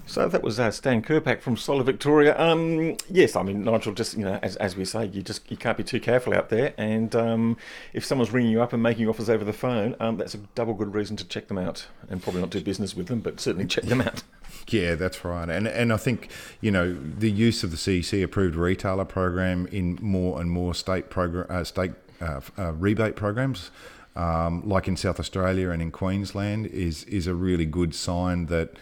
So 0.07 0.27
that 0.27 0.43
was 0.43 0.59
uh, 0.59 0.73
Stan 0.73 1.03
Krpan 1.03 1.41
from 1.41 1.57
Solar 1.57 1.85
Victoria. 1.85 2.37
Um, 2.37 2.97
yes, 3.09 3.37
I 3.37 3.45
mean 3.45 3.63
Nigel. 3.63 3.95
Just 3.95 4.17
you 4.17 4.25
know, 4.25 4.41
as, 4.43 4.57
as 4.57 4.77
we 4.77 4.85
say, 4.85 5.07
you 5.07 5.23
just 5.23 5.49
you 5.51 5.57
can't 5.57 5.79
be 5.79 5.85
too 5.85 6.01
careful 6.01 6.35
out 6.35 6.49
there. 6.49 6.75
And 6.77 7.15
um, 7.15 7.57
if 7.93 8.05
someone's 8.05 8.33
ringing 8.33 8.51
you 8.51 8.61
up 8.61 8.73
and 8.73 8.83
making 8.83 9.09
offers 9.09 9.31
over 9.31 9.45
the 9.45 9.53
phone, 9.53 9.95
um, 10.01 10.17
that's 10.17 10.35
a 10.35 10.39
double 10.57 10.75
good 10.75 10.93
reason 10.95 11.17
to 11.19 11.25
check 11.25 11.47
them 11.47 11.59
out, 11.59 11.87
and 12.11 12.21
probably 12.21 12.41
not 12.41 12.51
do 12.51 12.61
business 12.61 12.97
with 12.97 13.07
them, 13.07 13.21
but 13.21 13.39
certainly 13.39 13.67
check 13.67 13.85
them 13.85 14.01
out. 14.01 14.23
Yeah, 14.69 14.95
that's 14.95 15.25
right. 15.25 15.49
And 15.49 15.67
and 15.67 15.93
I 15.93 15.97
think 15.97 16.31
you 16.61 16.71
know 16.71 16.95
the 16.95 17.31
use 17.31 17.65
of 17.65 17.73
the 17.73 17.77
CEC 17.77 18.23
approved 18.23 18.55
retailer 18.55 19.05
program 19.05 19.67
in 19.67 19.99
more 20.01 20.41
and 20.41 20.51
more 20.51 20.73
state 20.73 21.11
program 21.11 21.47
uh, 21.51 21.65
state 21.65 21.93
uh, 22.21 22.41
uh, 22.57 22.73
rebate 22.73 23.17
programs. 23.17 23.71
Um, 24.15 24.69
like 24.69 24.89
in 24.89 24.97
South 24.97 25.19
Australia 25.19 25.71
and 25.71 25.81
in 25.81 25.91
Queensland, 25.91 26.67
is 26.67 27.05
is 27.05 27.27
a 27.27 27.35
really 27.35 27.65
good 27.65 27.95
sign 27.95 28.47
that 28.47 28.77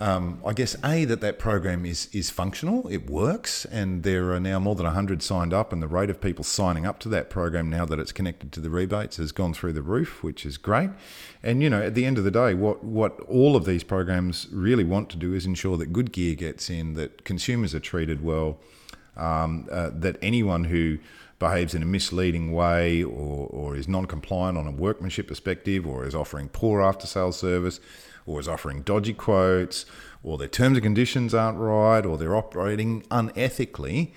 um, 0.00 0.40
I 0.46 0.54
guess 0.54 0.76
a 0.82 1.04
that 1.04 1.20
that 1.20 1.38
program 1.38 1.84
is 1.84 2.08
is 2.12 2.30
functional, 2.30 2.88
it 2.88 3.10
works, 3.10 3.66
and 3.66 4.02
there 4.02 4.32
are 4.32 4.40
now 4.40 4.58
more 4.58 4.74
than 4.74 4.86
hundred 4.86 5.22
signed 5.22 5.52
up, 5.52 5.74
and 5.74 5.82
the 5.82 5.88
rate 5.88 6.08
of 6.08 6.22
people 6.22 6.42
signing 6.42 6.86
up 6.86 6.98
to 7.00 7.08
that 7.10 7.28
program 7.28 7.68
now 7.68 7.84
that 7.84 7.98
it's 7.98 8.10
connected 8.10 8.50
to 8.52 8.60
the 8.60 8.70
rebates 8.70 9.18
has 9.18 9.30
gone 9.30 9.52
through 9.52 9.74
the 9.74 9.82
roof, 9.82 10.22
which 10.22 10.46
is 10.46 10.56
great. 10.56 10.88
And 11.42 11.62
you 11.62 11.68
know, 11.68 11.82
at 11.82 11.94
the 11.94 12.06
end 12.06 12.16
of 12.16 12.24
the 12.24 12.30
day, 12.30 12.54
what 12.54 12.82
what 12.82 13.20
all 13.28 13.56
of 13.56 13.66
these 13.66 13.84
programs 13.84 14.46
really 14.50 14.84
want 14.84 15.10
to 15.10 15.18
do 15.18 15.34
is 15.34 15.44
ensure 15.44 15.76
that 15.76 15.92
good 15.92 16.12
gear 16.12 16.34
gets 16.34 16.70
in, 16.70 16.94
that 16.94 17.24
consumers 17.24 17.74
are 17.74 17.80
treated 17.80 18.24
well, 18.24 18.58
um, 19.18 19.68
uh, 19.70 19.90
that 19.92 20.16
anyone 20.22 20.64
who 20.64 20.98
behaves 21.40 21.74
in 21.74 21.82
a 21.82 21.86
misleading 21.86 22.52
way 22.52 23.02
or, 23.02 23.48
or 23.48 23.74
is 23.74 23.88
non-compliant 23.88 24.56
on 24.56 24.68
a 24.68 24.70
workmanship 24.70 25.26
perspective 25.26 25.84
or 25.84 26.06
is 26.06 26.14
offering 26.14 26.48
poor 26.48 26.80
after-sales 26.80 27.36
service 27.36 27.80
or 28.26 28.38
is 28.38 28.46
offering 28.46 28.82
dodgy 28.82 29.14
quotes, 29.14 29.86
or 30.22 30.38
their 30.38 30.48
terms 30.48 30.76
and 30.76 30.84
conditions 30.84 31.34
aren't 31.34 31.58
right, 31.58 32.04
or 32.04 32.18
they're 32.18 32.36
operating 32.36 33.02
unethically, 33.04 34.12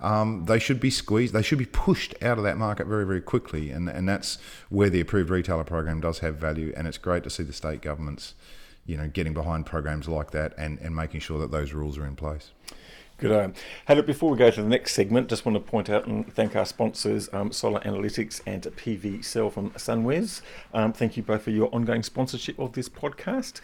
um, 0.00 0.44
they 0.46 0.58
should 0.58 0.78
be 0.78 0.90
squeezed. 0.90 1.34
They 1.34 1.42
should 1.42 1.58
be 1.58 1.66
pushed 1.66 2.14
out 2.22 2.38
of 2.38 2.44
that 2.44 2.56
market 2.56 2.86
very, 2.86 3.04
very 3.04 3.20
quickly. 3.20 3.70
And, 3.70 3.88
and 3.88 4.08
that's 4.08 4.38
where 4.68 4.88
the 4.88 5.00
approved 5.00 5.30
retailer 5.30 5.64
program 5.64 6.00
does 6.00 6.20
have 6.20 6.36
value. 6.36 6.72
And 6.76 6.86
it's 6.86 6.98
great 6.98 7.24
to 7.24 7.30
see 7.30 7.42
the 7.42 7.52
state 7.52 7.82
governments, 7.82 8.34
you 8.86 8.96
know, 8.96 9.08
getting 9.08 9.34
behind 9.34 9.66
programs 9.66 10.08
like 10.08 10.30
that 10.30 10.54
and, 10.56 10.78
and 10.78 10.94
making 10.94 11.20
sure 11.20 11.40
that 11.40 11.50
those 11.50 11.72
rules 11.72 11.98
are 11.98 12.06
in 12.06 12.14
place. 12.14 12.52
Good. 13.18 13.56
Hey, 13.88 13.96
look, 13.96 14.06
before 14.06 14.30
we 14.30 14.38
go 14.38 14.48
to 14.48 14.62
the 14.62 14.68
next 14.68 14.94
segment, 14.94 15.28
just 15.28 15.44
want 15.44 15.56
to 15.56 15.60
point 15.60 15.90
out 15.90 16.06
and 16.06 16.32
thank 16.32 16.54
our 16.54 16.64
sponsors, 16.64 17.28
um, 17.32 17.50
Solar 17.50 17.80
Analytics 17.80 18.40
and 18.46 18.62
PVSell 18.62 19.52
from 19.52 19.70
SunWiz. 19.70 20.40
Um, 20.72 20.92
thank 20.92 21.16
you 21.16 21.24
both 21.24 21.42
for 21.42 21.50
your 21.50 21.68
ongoing 21.74 22.04
sponsorship 22.04 22.56
of 22.60 22.74
this 22.74 22.88
podcast. 22.88 23.60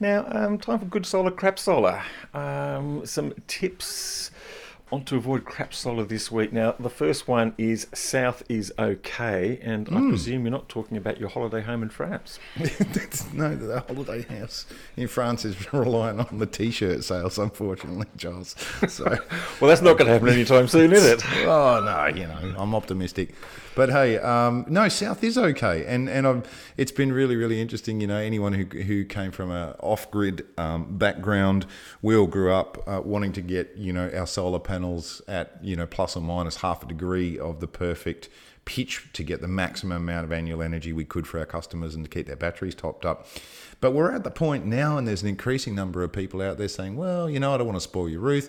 Now, 0.00 0.24
um, 0.28 0.56
time 0.56 0.78
for 0.78 0.86
good 0.86 1.04
solar, 1.04 1.30
crap 1.30 1.58
solar. 1.58 2.02
Um, 2.32 3.04
some 3.04 3.34
tips 3.46 4.30
on 4.92 5.04
to 5.04 5.16
avoid 5.16 5.44
crap 5.44 5.72
solar 5.72 6.04
this 6.04 6.30
week. 6.30 6.52
Now, 6.52 6.74
the 6.78 6.90
first 6.90 7.26
one 7.26 7.54
is 7.56 7.86
South 7.94 8.42
is 8.48 8.72
okay, 8.78 9.58
and 9.62 9.88
I 9.88 9.98
hmm. 9.98 10.08
presume 10.10 10.42
you're 10.42 10.52
not 10.52 10.68
talking 10.68 10.96
about 10.96 11.18
your 11.18 11.28
holiday 11.30 11.62
home 11.62 11.82
in 11.82 11.88
France. 11.88 12.38
No, 13.32 13.54
the 13.56 13.80
holiday 13.80 14.22
house 14.22 14.66
in 14.96 15.08
France 15.08 15.44
is 15.44 15.72
relying 15.72 16.20
on 16.20 16.38
the 16.38 16.46
t-shirt 16.46 17.02
sales, 17.02 17.38
unfortunately, 17.38 18.06
Giles. 18.16 18.54
So, 18.88 19.04
Well, 19.60 19.68
that's 19.68 19.82
not 19.82 19.98
going 19.98 20.06
to 20.06 20.12
happen 20.12 20.28
anytime 20.28 20.68
soon, 20.68 20.92
is 20.92 21.04
it? 21.04 21.24
oh 21.46 21.82
no, 21.84 22.06
you 22.06 22.26
know, 22.26 22.54
I'm 22.56 22.74
optimistic. 22.74 23.34
But 23.74 23.90
hey, 23.90 24.18
um, 24.18 24.64
no, 24.68 24.88
South 24.88 25.24
is 25.24 25.36
okay, 25.36 25.84
and 25.86 26.08
and 26.08 26.26
I've, 26.26 26.74
it's 26.76 26.92
been 26.92 27.12
really 27.12 27.34
really 27.34 27.60
interesting. 27.60 28.00
You 28.00 28.06
know, 28.06 28.18
anyone 28.18 28.52
who 28.52 28.64
who 28.64 29.04
came 29.04 29.32
from 29.32 29.50
a 29.50 29.74
off 29.80 30.10
grid 30.10 30.46
um, 30.56 30.96
background, 30.96 31.66
we 32.00 32.14
all 32.14 32.28
grew 32.28 32.52
up 32.52 32.82
uh, 32.86 33.00
wanting 33.04 33.32
to 33.32 33.40
get 33.40 33.76
you 33.76 33.92
know 33.92 34.10
our 34.14 34.26
solar 34.26 34.60
panels 34.60 35.22
at 35.26 35.58
you 35.62 35.74
know 35.74 35.86
plus 35.86 36.16
or 36.16 36.20
minus 36.20 36.56
half 36.56 36.84
a 36.84 36.86
degree 36.86 37.36
of 37.38 37.58
the 37.58 37.66
perfect 37.66 38.28
pitch 38.64 39.08
to 39.12 39.22
get 39.22 39.40
the 39.40 39.48
maximum 39.48 40.02
amount 40.02 40.24
of 40.24 40.32
annual 40.32 40.62
energy 40.62 40.92
we 40.92 41.04
could 41.04 41.26
for 41.26 41.38
our 41.38 41.46
customers 41.46 41.94
and 41.94 42.04
to 42.04 42.08
keep 42.08 42.26
their 42.26 42.36
batteries 42.36 42.74
topped 42.74 43.04
up. 43.04 43.26
But 43.80 43.92
we're 43.92 44.12
at 44.12 44.24
the 44.24 44.30
point 44.30 44.64
now, 44.64 44.96
and 44.96 45.06
there's 45.06 45.22
an 45.22 45.28
increasing 45.28 45.74
number 45.74 46.02
of 46.02 46.12
people 46.12 46.40
out 46.40 46.58
there 46.58 46.68
saying, 46.68 46.96
well, 46.96 47.28
you 47.28 47.38
know, 47.40 47.54
I 47.54 47.58
don't 47.58 47.66
want 47.66 47.76
to 47.76 47.82
spoil 47.82 48.08
your 48.08 48.20
roof. 48.20 48.48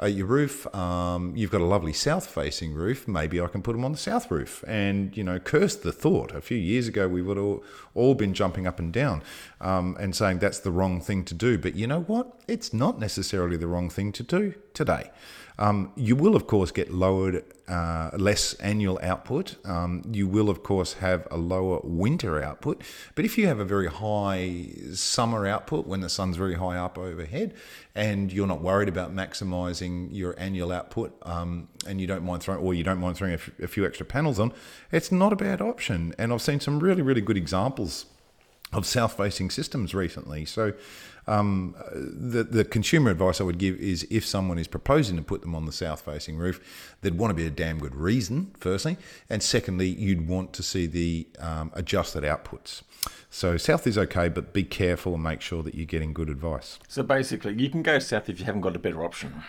Uh, 0.00 0.06
your 0.06 0.26
roof, 0.26 0.72
um, 0.74 1.34
you've 1.34 1.50
got 1.50 1.60
a 1.60 1.64
lovely 1.64 1.92
south-facing 1.92 2.72
roof. 2.72 3.08
Maybe 3.08 3.40
I 3.40 3.48
can 3.48 3.62
put 3.62 3.72
them 3.72 3.84
on 3.84 3.92
the 3.92 3.98
south 3.98 4.30
roof. 4.30 4.64
And 4.66 5.16
you 5.16 5.24
know, 5.24 5.38
curse 5.38 5.74
the 5.76 5.92
thought. 5.92 6.32
A 6.34 6.40
few 6.40 6.58
years 6.58 6.86
ago, 6.86 7.08
we 7.08 7.22
would 7.22 7.38
all 7.38 7.64
all 7.94 8.14
been 8.14 8.34
jumping 8.34 8.66
up 8.66 8.78
and 8.78 8.92
down 8.92 9.22
um, 9.60 9.96
and 9.98 10.14
saying 10.14 10.38
that's 10.38 10.60
the 10.60 10.70
wrong 10.70 11.00
thing 11.00 11.24
to 11.24 11.34
do. 11.34 11.58
But 11.58 11.74
you 11.74 11.86
know 11.86 12.02
what? 12.02 12.40
It's 12.46 12.72
not 12.72 13.00
necessarily 13.00 13.56
the 13.56 13.66
wrong 13.66 13.90
thing 13.90 14.12
to 14.12 14.22
do 14.22 14.54
today. 14.72 15.10
Um, 15.60 15.92
you 15.96 16.14
will, 16.14 16.36
of 16.36 16.46
course, 16.46 16.70
get 16.70 16.92
lowered, 16.92 17.44
uh, 17.66 18.10
less 18.16 18.54
annual 18.54 18.98
output. 19.02 19.56
Um, 19.64 20.02
you 20.12 20.28
will, 20.28 20.48
of 20.48 20.62
course, 20.62 20.94
have 20.94 21.26
a 21.32 21.36
lower 21.36 21.80
winter 21.82 22.40
output. 22.40 22.82
But 23.16 23.24
if 23.24 23.36
you 23.36 23.48
have 23.48 23.58
a 23.58 23.64
very 23.64 23.88
high 23.88 24.68
summer 24.92 25.48
output 25.48 25.86
when 25.86 26.00
the 26.00 26.08
sun's 26.08 26.36
very 26.36 26.54
high 26.54 26.76
up 26.76 26.96
overhead, 26.96 27.54
and 27.96 28.32
you're 28.32 28.46
not 28.46 28.60
worried 28.60 28.88
about 28.88 29.12
maximising 29.12 30.08
your 30.12 30.38
annual 30.38 30.70
output, 30.70 31.18
um, 31.22 31.66
and 31.88 32.00
you 32.00 32.06
don't 32.06 32.22
mind 32.22 32.42
throwing, 32.42 32.60
or 32.60 32.72
you 32.72 32.84
don't 32.84 33.00
mind 33.00 33.16
throwing 33.16 33.32
a, 33.32 33.36
f- 33.36 33.50
a 33.60 33.66
few 33.66 33.84
extra 33.84 34.06
panels 34.06 34.38
on, 34.38 34.52
it's 34.92 35.10
not 35.10 35.32
a 35.32 35.36
bad 35.36 35.60
option. 35.60 36.14
And 36.18 36.32
I've 36.32 36.42
seen 36.42 36.60
some 36.60 36.78
really, 36.78 37.02
really 37.02 37.20
good 37.20 37.36
examples 37.36 38.06
of 38.72 38.86
south-facing 38.86 39.50
systems 39.50 39.94
recently. 39.94 40.44
So, 40.44 40.74
um, 41.28 41.74
the 41.94 42.42
the 42.42 42.64
consumer 42.64 43.10
advice 43.10 43.40
I 43.40 43.44
would 43.44 43.58
give 43.58 43.76
is 43.76 44.06
if 44.10 44.24
someone 44.26 44.58
is 44.58 44.66
proposing 44.66 45.16
to 45.16 45.22
put 45.22 45.42
them 45.42 45.54
on 45.54 45.66
the 45.66 45.72
south-facing 45.72 46.36
roof, 46.36 46.96
there'd 47.00 47.18
want 47.18 47.30
to 47.30 47.34
be 47.34 47.46
a 47.46 47.50
damn 47.50 47.78
good 47.78 47.94
reason, 47.94 48.52
firstly, 48.58 48.96
and 49.30 49.42
secondly, 49.42 49.88
you'd 49.88 50.26
want 50.26 50.52
to 50.54 50.62
see 50.62 50.86
the 50.86 51.28
um, 51.38 51.70
adjusted 51.74 52.24
outputs. 52.24 52.82
So 53.30 53.56
south 53.56 53.86
is 53.86 53.98
okay, 53.98 54.28
but 54.28 54.52
be 54.52 54.64
careful 54.64 55.14
and 55.14 55.22
make 55.22 55.40
sure 55.42 55.62
that 55.62 55.74
you're 55.74 55.86
getting 55.86 56.12
good 56.12 56.30
advice. 56.30 56.78
So 56.88 57.02
basically, 57.02 57.54
you 57.54 57.68
can 57.68 57.82
go 57.82 57.98
south 57.98 58.28
if 58.28 58.40
you 58.40 58.46
haven't 58.46 58.62
got 58.62 58.74
a 58.74 58.78
better 58.78 59.04
option. 59.04 59.42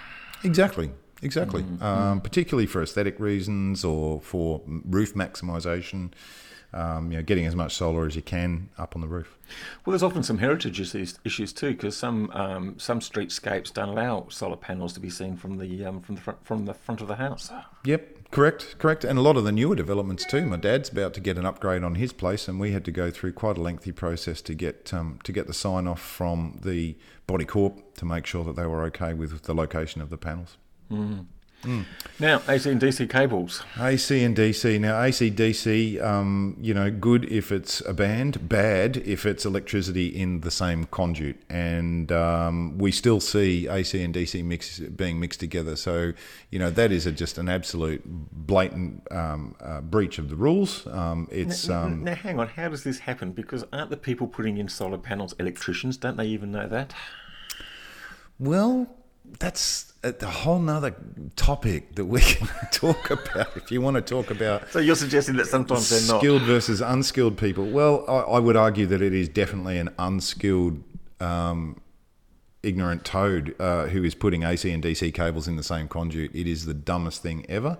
Exactly. 0.43 0.91
Exactly. 1.21 1.65
Um, 1.81 2.21
particularly 2.21 2.65
for 2.65 2.81
aesthetic 2.81 3.19
reasons 3.19 3.83
or 3.83 4.21
for 4.21 4.61
roof 4.65 5.13
maximisation, 5.15 6.11
um, 6.73 7.11
you 7.11 7.17
know, 7.17 7.23
getting 7.23 7.45
as 7.45 7.55
much 7.55 7.75
solar 7.75 8.05
as 8.05 8.15
you 8.15 8.21
can 8.21 8.69
up 8.77 8.95
on 8.95 9.01
the 9.01 9.07
roof. 9.07 9.37
Well, 9.85 9.91
there's 9.91 10.03
often 10.03 10.21
some 10.21 10.37
heritage 10.37 10.79
issues, 10.79 11.17
issues 11.23 11.51
too, 11.51 11.71
because 11.71 11.97
some 11.97 12.29
um, 12.31 12.77
some 12.77 12.99
streetscapes 12.99 13.73
don't 13.73 13.89
allow 13.89 14.27
solar 14.29 14.55
panels 14.55 14.93
to 14.93 14.99
be 14.99 15.09
seen 15.09 15.35
from 15.35 15.57
the 15.57 15.85
um, 15.85 16.01
from 16.01 16.15
the 16.15 16.21
front, 16.21 16.45
from 16.45 16.65
the 16.65 16.73
front 16.73 17.01
of 17.01 17.07
the 17.07 17.15
house. 17.15 17.51
Yep, 17.85 18.31
correct, 18.31 18.75
correct. 18.77 19.03
And 19.03 19.17
a 19.17 19.21
lot 19.21 19.37
of 19.37 19.43
the 19.43 19.51
newer 19.51 19.75
developments 19.75 20.25
too. 20.25 20.45
My 20.45 20.57
dad's 20.57 20.89
about 20.89 21.13
to 21.15 21.21
get 21.21 21.37
an 21.37 21.45
upgrade 21.45 21.83
on 21.83 21.95
his 21.95 22.13
place, 22.13 22.47
and 22.47 22.59
we 22.59 22.71
had 22.71 22.85
to 22.85 22.91
go 22.91 23.09
through 23.09 23.33
quite 23.33 23.57
a 23.57 23.61
lengthy 23.61 23.91
process 23.91 24.41
to 24.43 24.53
get 24.53 24.93
um, 24.93 25.19
to 25.23 25.31
get 25.31 25.47
the 25.47 25.53
sign 25.53 25.87
off 25.87 26.01
from 26.01 26.59
the 26.63 26.95
body 27.25 27.45
corp 27.45 27.95
to 27.95 28.05
make 28.05 28.25
sure 28.25 28.43
that 28.43 28.55
they 28.55 28.65
were 28.65 28.83
okay 28.83 29.13
with 29.13 29.41
the 29.43 29.55
location 29.55 30.01
of 30.01 30.09
the 30.09 30.17
panels. 30.17 30.57
Now, 32.19 32.41
AC 32.47 32.69
and 32.69 32.81
DC 32.81 33.09
cables. 33.09 33.63
AC 33.79 34.23
and 34.23 34.35
DC. 34.35 34.79
Now, 34.79 35.01
AC 35.01 35.31
DC, 35.31 36.01
um, 36.03 36.57
you 36.59 36.73
know, 36.73 36.91
good 36.91 37.23
if 37.25 37.51
it's 37.51 37.81
a 37.81 37.93
band, 37.93 38.49
bad 38.49 38.97
if 38.97 39.25
it's 39.25 39.45
electricity 39.45 40.07
in 40.07 40.41
the 40.41 40.51
same 40.51 40.85
conduit. 40.85 41.37
And 41.49 42.11
um, 42.11 42.77
we 42.77 42.91
still 42.91 43.21
see 43.21 43.67
AC 43.69 44.01
and 44.01 44.13
DC 44.13 44.43
mix 44.43 44.79
being 44.79 45.19
mixed 45.19 45.39
together. 45.39 45.75
So, 45.75 46.13
you 46.49 46.59
know, 46.59 46.69
that 46.71 46.91
is 46.91 47.05
a, 47.05 47.11
just 47.11 47.37
an 47.37 47.47
absolute 47.47 48.03
blatant 48.05 49.07
um, 49.11 49.55
uh, 49.61 49.81
breach 49.81 50.19
of 50.19 50.29
the 50.29 50.35
rules. 50.35 50.87
Um, 50.87 51.27
it's 51.31 51.67
now, 51.67 51.83
um, 51.83 52.03
now, 52.03 52.15
hang 52.15 52.39
on. 52.39 52.49
How 52.49 52.67
does 52.67 52.83
this 52.83 52.99
happen? 52.99 53.31
Because 53.31 53.63
aren't 53.71 53.89
the 53.89 53.97
people 53.97 54.27
putting 54.27 54.57
in 54.57 54.67
solar 54.67 54.97
panels 54.97 55.33
electricians? 55.39 55.95
Don't 55.95 56.17
they 56.17 56.27
even 56.27 56.51
know 56.51 56.67
that? 56.67 56.93
well, 58.39 58.87
that's 59.39 59.93
a 60.03 60.13
a 60.21 60.25
whole 60.25 60.59
nother 60.59 60.95
topic 61.35 61.95
that 61.95 62.05
we 62.05 62.21
can 62.33 62.47
talk 62.71 63.09
about. 63.09 63.55
If 63.55 63.71
you 63.71 63.81
want 63.81 63.95
to 63.95 64.01
talk 64.01 64.31
about 64.31 64.69
So 64.71 64.79
you're 64.79 64.95
suggesting 64.95 65.35
that 65.37 65.47
sometimes 65.47 65.89
they're 65.89 66.13
not. 66.13 66.21
skilled 66.21 66.43
versus 66.43 66.81
unskilled 66.81 67.37
people. 67.37 67.65
Well, 67.65 68.05
I, 68.07 68.35
I 68.35 68.39
would 68.39 68.55
argue 68.55 68.85
that 68.87 69.01
it 69.01 69.13
is 69.13 69.27
definitely 69.29 69.77
an 69.77 69.89
unskilled, 69.99 70.83
um, 71.19 71.81
ignorant 72.63 73.05
toad 73.05 73.55
uh, 73.59 73.87
who 73.87 74.03
is 74.03 74.15
putting 74.15 74.43
AC 74.43 74.69
and 74.71 74.83
DC 74.83 75.13
cables 75.13 75.47
in 75.47 75.55
the 75.55 75.63
same 75.63 75.87
conduit. 75.87 76.33
It 76.33 76.47
is 76.47 76.65
the 76.65 76.73
dumbest 76.73 77.21
thing 77.21 77.45
ever. 77.49 77.77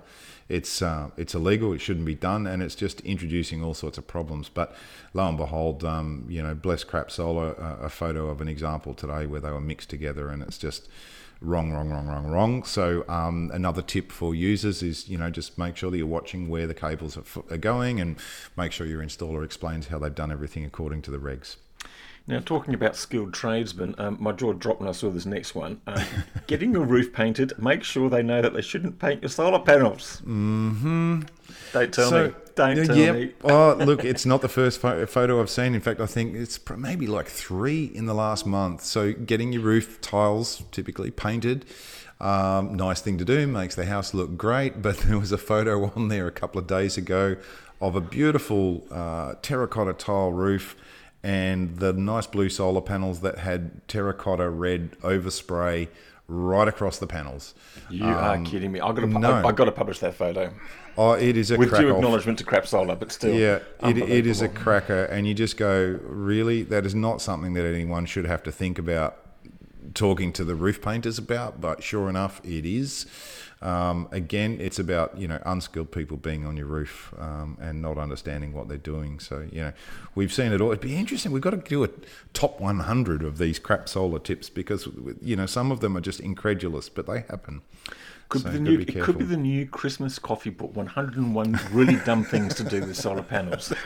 It's 0.48 0.82
uh, 0.82 1.12
it's 1.16 1.36
illegal. 1.36 1.74
It 1.74 1.80
shouldn't 1.80 2.08
be 2.08 2.16
done, 2.16 2.48
and 2.48 2.64
it's 2.64 2.74
just 2.74 3.02
introducing 3.02 3.64
all 3.64 3.76
sorts 3.76 4.00
of 4.00 4.08
problems. 4.08 4.50
But 4.50 4.76
lo 5.14 5.28
and 5.28 5.38
behold, 5.38 5.86
um, 5.86 6.26
you 6.28 6.42
know, 6.42 6.56
bless 6.56 6.84
crap 6.84 7.12
solar, 7.12 7.60
uh, 7.62 7.86
a 7.86 7.90
photo 7.90 8.30
of 8.30 8.42
an 8.42 8.48
example 8.48 8.96
today 8.96 9.28
where 9.28 9.40
they 9.40 9.52
were 9.52 9.62
mixed 9.62 9.92
together, 9.92 10.30
and 10.30 10.42
it's 10.42 10.58
just 10.58 10.90
wrong, 11.42 11.72
wrong, 11.72 11.90
wrong, 11.90 12.08
wrong, 12.08 12.28
wrong. 12.28 12.64
So 12.64 13.06
um, 13.08 13.52
another 13.54 13.82
tip 13.82 14.12
for 14.12 14.36
users 14.36 14.84
is 14.84 15.08
you 15.08 15.18
know 15.18 15.30
just 15.30 15.58
make 15.58 15.78
sure 15.78 15.92
that 15.92 15.98
you're 15.98 16.08
watching 16.08 16.50
where 16.50 16.68
the 16.68 16.74
cables 16.74 17.18
are, 17.18 17.22
f- 17.22 17.52
are 17.52 17.58
going, 17.58 18.00
and 18.00 18.18
make 18.58 18.72
sure 18.72 18.86
your 18.86 19.04
installer 19.04 19.44
explains 19.44 19.88
how 19.88 20.00
they've 20.00 20.14
done 20.14 20.32
everything 20.32 20.66
according 20.66 21.02
to 21.04 21.12
the 21.12 21.18
regs. 21.18 21.56
Now, 22.28 22.40
talking 22.40 22.74
about 22.74 22.96
skilled 22.96 23.34
tradesmen, 23.34 23.96
um, 23.98 24.18
my 24.20 24.32
jaw 24.32 24.54
dropped 24.54 24.82
when 24.82 24.90
I 24.90 24.92
saw 24.92 25.10
this 25.10 25.26
next 25.26 25.56
one. 25.56 25.82
Um, 25.88 26.04
getting 26.48 26.74
your 26.74 26.86
roof 26.86 27.12
painted, 27.12 27.54
make 27.58 27.84
sure 27.84 28.10
they 28.10 28.22
know 28.22 28.42
that 28.42 28.54
they 28.54 28.62
shouldn't 28.62 29.00
paint 29.00 29.24
your 29.24 29.30
solar 29.30 29.60
panels. 29.60 30.22
Mm-hmm. 30.26 31.22
Don't 31.74 31.94
tell 31.94 32.12
me. 32.12 32.34
Don't 32.56 32.86
tell 32.86 33.14
me. 33.14 33.34
oh, 33.44 33.76
look, 33.80 34.04
it's 34.04 34.26
not 34.26 34.42
the 34.42 34.50
first 34.50 34.80
pho- 34.80 35.06
photo 35.06 35.42
I've 35.42 35.50
seen. 35.50 35.74
In 35.74 35.82
fact, 35.82 36.00
I 36.00 36.06
think 36.06 36.36
it's 36.36 36.60
maybe 36.78 37.08
like 37.08 37.28
three 37.28 37.86
in 37.86 38.06
the 38.06 38.14
last 38.14 38.46
month. 38.46 38.84
So, 38.84 39.14
getting 39.14 39.52
your 39.52 39.64
roof 39.64 40.00
tiles 40.02 40.64
typically 40.72 41.12
painted, 41.12 41.66
um, 42.20 42.76
nice 42.76 43.02
thing 43.02 43.18
to 43.18 43.26
do, 43.26 43.48
makes 43.48 43.76
the 43.76 43.86
house 43.86 44.14
look 44.14 44.38
great. 44.38 44.82
But 44.82 44.98
there 45.00 45.18
was 45.18 45.32
a 45.32 45.38
photo 45.38 45.92
on 45.96 46.10
there 46.10 46.28
a 46.28 46.32
couple 46.32 46.60
of 46.60 46.68
days 46.68 46.98
ago 46.98 47.38
of 47.82 47.96
a 47.96 48.02
beautiful 48.02 48.86
uh, 48.92 49.36
terracotta 49.42 49.94
tile 49.94 50.32
roof. 50.32 50.76
And 51.24 51.78
the 51.78 51.94
nice 51.94 52.28
blue 52.28 52.50
solar 52.50 52.82
panels 52.82 53.22
that 53.22 53.40
had 53.40 53.88
terracotta 53.88 54.50
red 54.50 54.92
overspray 55.02 55.88
right 56.28 56.68
across 56.68 57.00
the 57.00 57.08
panels. 57.08 57.56
You 57.90 58.06
are 58.06 58.36
um, 58.36 58.46
kidding 58.46 58.72
me. 58.72 58.80
I've 58.80 58.96
got 58.96 59.02
to, 59.02 59.08
no. 59.08 59.34
I've 59.34 59.56
got 59.56 59.66
to 59.66 59.72
publish 59.72 60.00
that 60.00 60.14
photo. 60.14 60.54
Oh, 60.98 61.14
it 61.14 61.38
is 61.38 61.50
a 61.50 61.58
With 61.58 61.70
due 61.70 61.90
off. 61.90 61.96
acknowledgement 61.96 62.38
to 62.40 62.44
Crap 62.44 62.68
Solar, 62.68 62.96
but 62.96 63.12
still. 63.12 63.34
Yeah, 63.34 63.60
it, 63.84 63.98
it 63.98 64.28
is 64.28 64.42
a 64.42 64.50
cracker, 64.50 65.06
and 65.06 65.28
you 65.28 65.34
just 65.34 65.58
go, 65.58 66.00
really? 66.04 66.64
That 66.64 66.86
is 66.86 66.94
not 66.94 67.22
something 67.22 67.54
that 67.54 67.66
anyone 67.66 68.06
should 68.06 68.26
have 68.26 68.44
to 68.44 68.52
think 68.52 68.78
about 68.78 69.18
talking 69.94 70.32
to 70.34 70.44
the 70.44 70.56
roof 70.56 70.82
painters 70.82 71.18
about, 71.18 71.62
but 71.62 71.84
sure 71.84 72.10
enough, 72.10 72.42
it 72.44 72.66
is. 72.66 73.06
Um, 73.62 74.08
again, 74.12 74.58
it's 74.62 74.80
about 74.80 75.18
you 75.18 75.28
know 75.28 75.42
unskilled 75.46 75.92
people 75.92 76.16
being 76.16 76.46
on 76.46 76.56
your 76.56 76.66
roof 76.68 77.14
um, 77.20 77.58
and 77.60 77.82
not 77.82 77.98
understanding 77.98 78.54
what 78.54 78.70
they're 78.70 78.78
doing. 78.78 79.20
So 79.20 79.46
you 79.52 79.62
know, 79.62 79.74
we've 80.16 80.32
seen 80.32 80.54
it 80.54 80.62
all. 80.62 80.70
It'd 80.70 80.80
be 80.82 80.96
interesting. 80.96 81.32
We've 81.34 81.42
got 81.42 81.50
to 81.52 81.58
do 81.58 81.84
a 81.84 81.90
top 82.34 82.62
100 82.62 83.22
of 83.24 83.38
these 83.38 83.60
crap 83.60 83.90
solar 83.90 84.20
tips 84.20 84.50
because 84.50 84.88
you 85.22 85.36
know 85.36 85.46
some 85.46 85.72
of 85.72 85.82
them 85.82 85.98
are 85.98 86.02
just 86.02 86.20
incredulous, 86.22 86.88
but 86.88 87.06
they 87.06 87.22
happen. 87.30 87.62
Could 88.30 88.44
So 88.44 88.50
be 88.52 88.58
the 88.58 88.62
new, 88.62 88.78
be 88.78 88.84
it 88.98 89.04
could 89.04 89.18
be 89.18 89.26
the 89.26 89.36
new 89.38 89.66
Christmas 89.66 90.20
coffee 90.20 90.52
book. 90.52 90.76
101 90.76 91.60
really 91.72 91.96
dumb 92.06 92.24
things 92.24 92.54
to 92.56 92.64
do 92.64 92.80
with 92.82 92.96
solar 92.96 93.24
panels. 93.24 93.74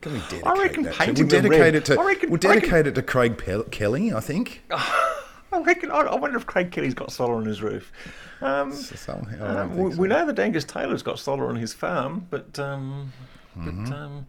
Can 0.00 0.12
we 0.12 0.18
dedicate 0.18 0.46
I 0.46 0.52
reckon 0.60 0.82
that 0.84 0.92
to- 0.94 0.98
painting 0.98 1.24
we'll 1.26 1.30
dedicate 1.42 1.60
red- 1.60 1.74
it 1.76 1.84
to 1.84 2.00
I 2.00 2.04
reckon- 2.04 2.30
we'll 2.30 2.40
I 2.50 2.54
reckon- 2.54 2.86
it 2.86 2.94
to 2.96 3.02
Craig 3.02 3.38
Pel- 3.38 3.62
Kelly. 3.64 4.12
I 4.12 4.20
think. 4.20 4.62
I 5.54 5.60
reckon. 5.60 5.90
I, 5.90 6.00
I 6.00 6.14
wonder 6.16 6.36
if 6.36 6.46
Craig 6.46 6.70
Kelly's 6.70 6.94
got 6.94 7.12
solar 7.12 7.34
on 7.36 7.44
his 7.44 7.62
roof. 7.62 7.92
Um, 8.40 8.72
So 8.72 9.12
uh, 9.40 9.68
we, 9.72 9.92
so. 9.92 10.00
we 10.00 10.08
know 10.08 10.26
that 10.26 10.38
Angus 10.38 10.64
Taylor's 10.64 11.02
got 11.02 11.18
solar 11.18 11.48
on 11.48 11.56
his 11.56 11.72
farm, 11.72 12.26
but 12.30 12.58
um, 12.58 13.12
Mm-hmm. 13.56 13.84
but 13.84 13.94
um, 13.96 14.26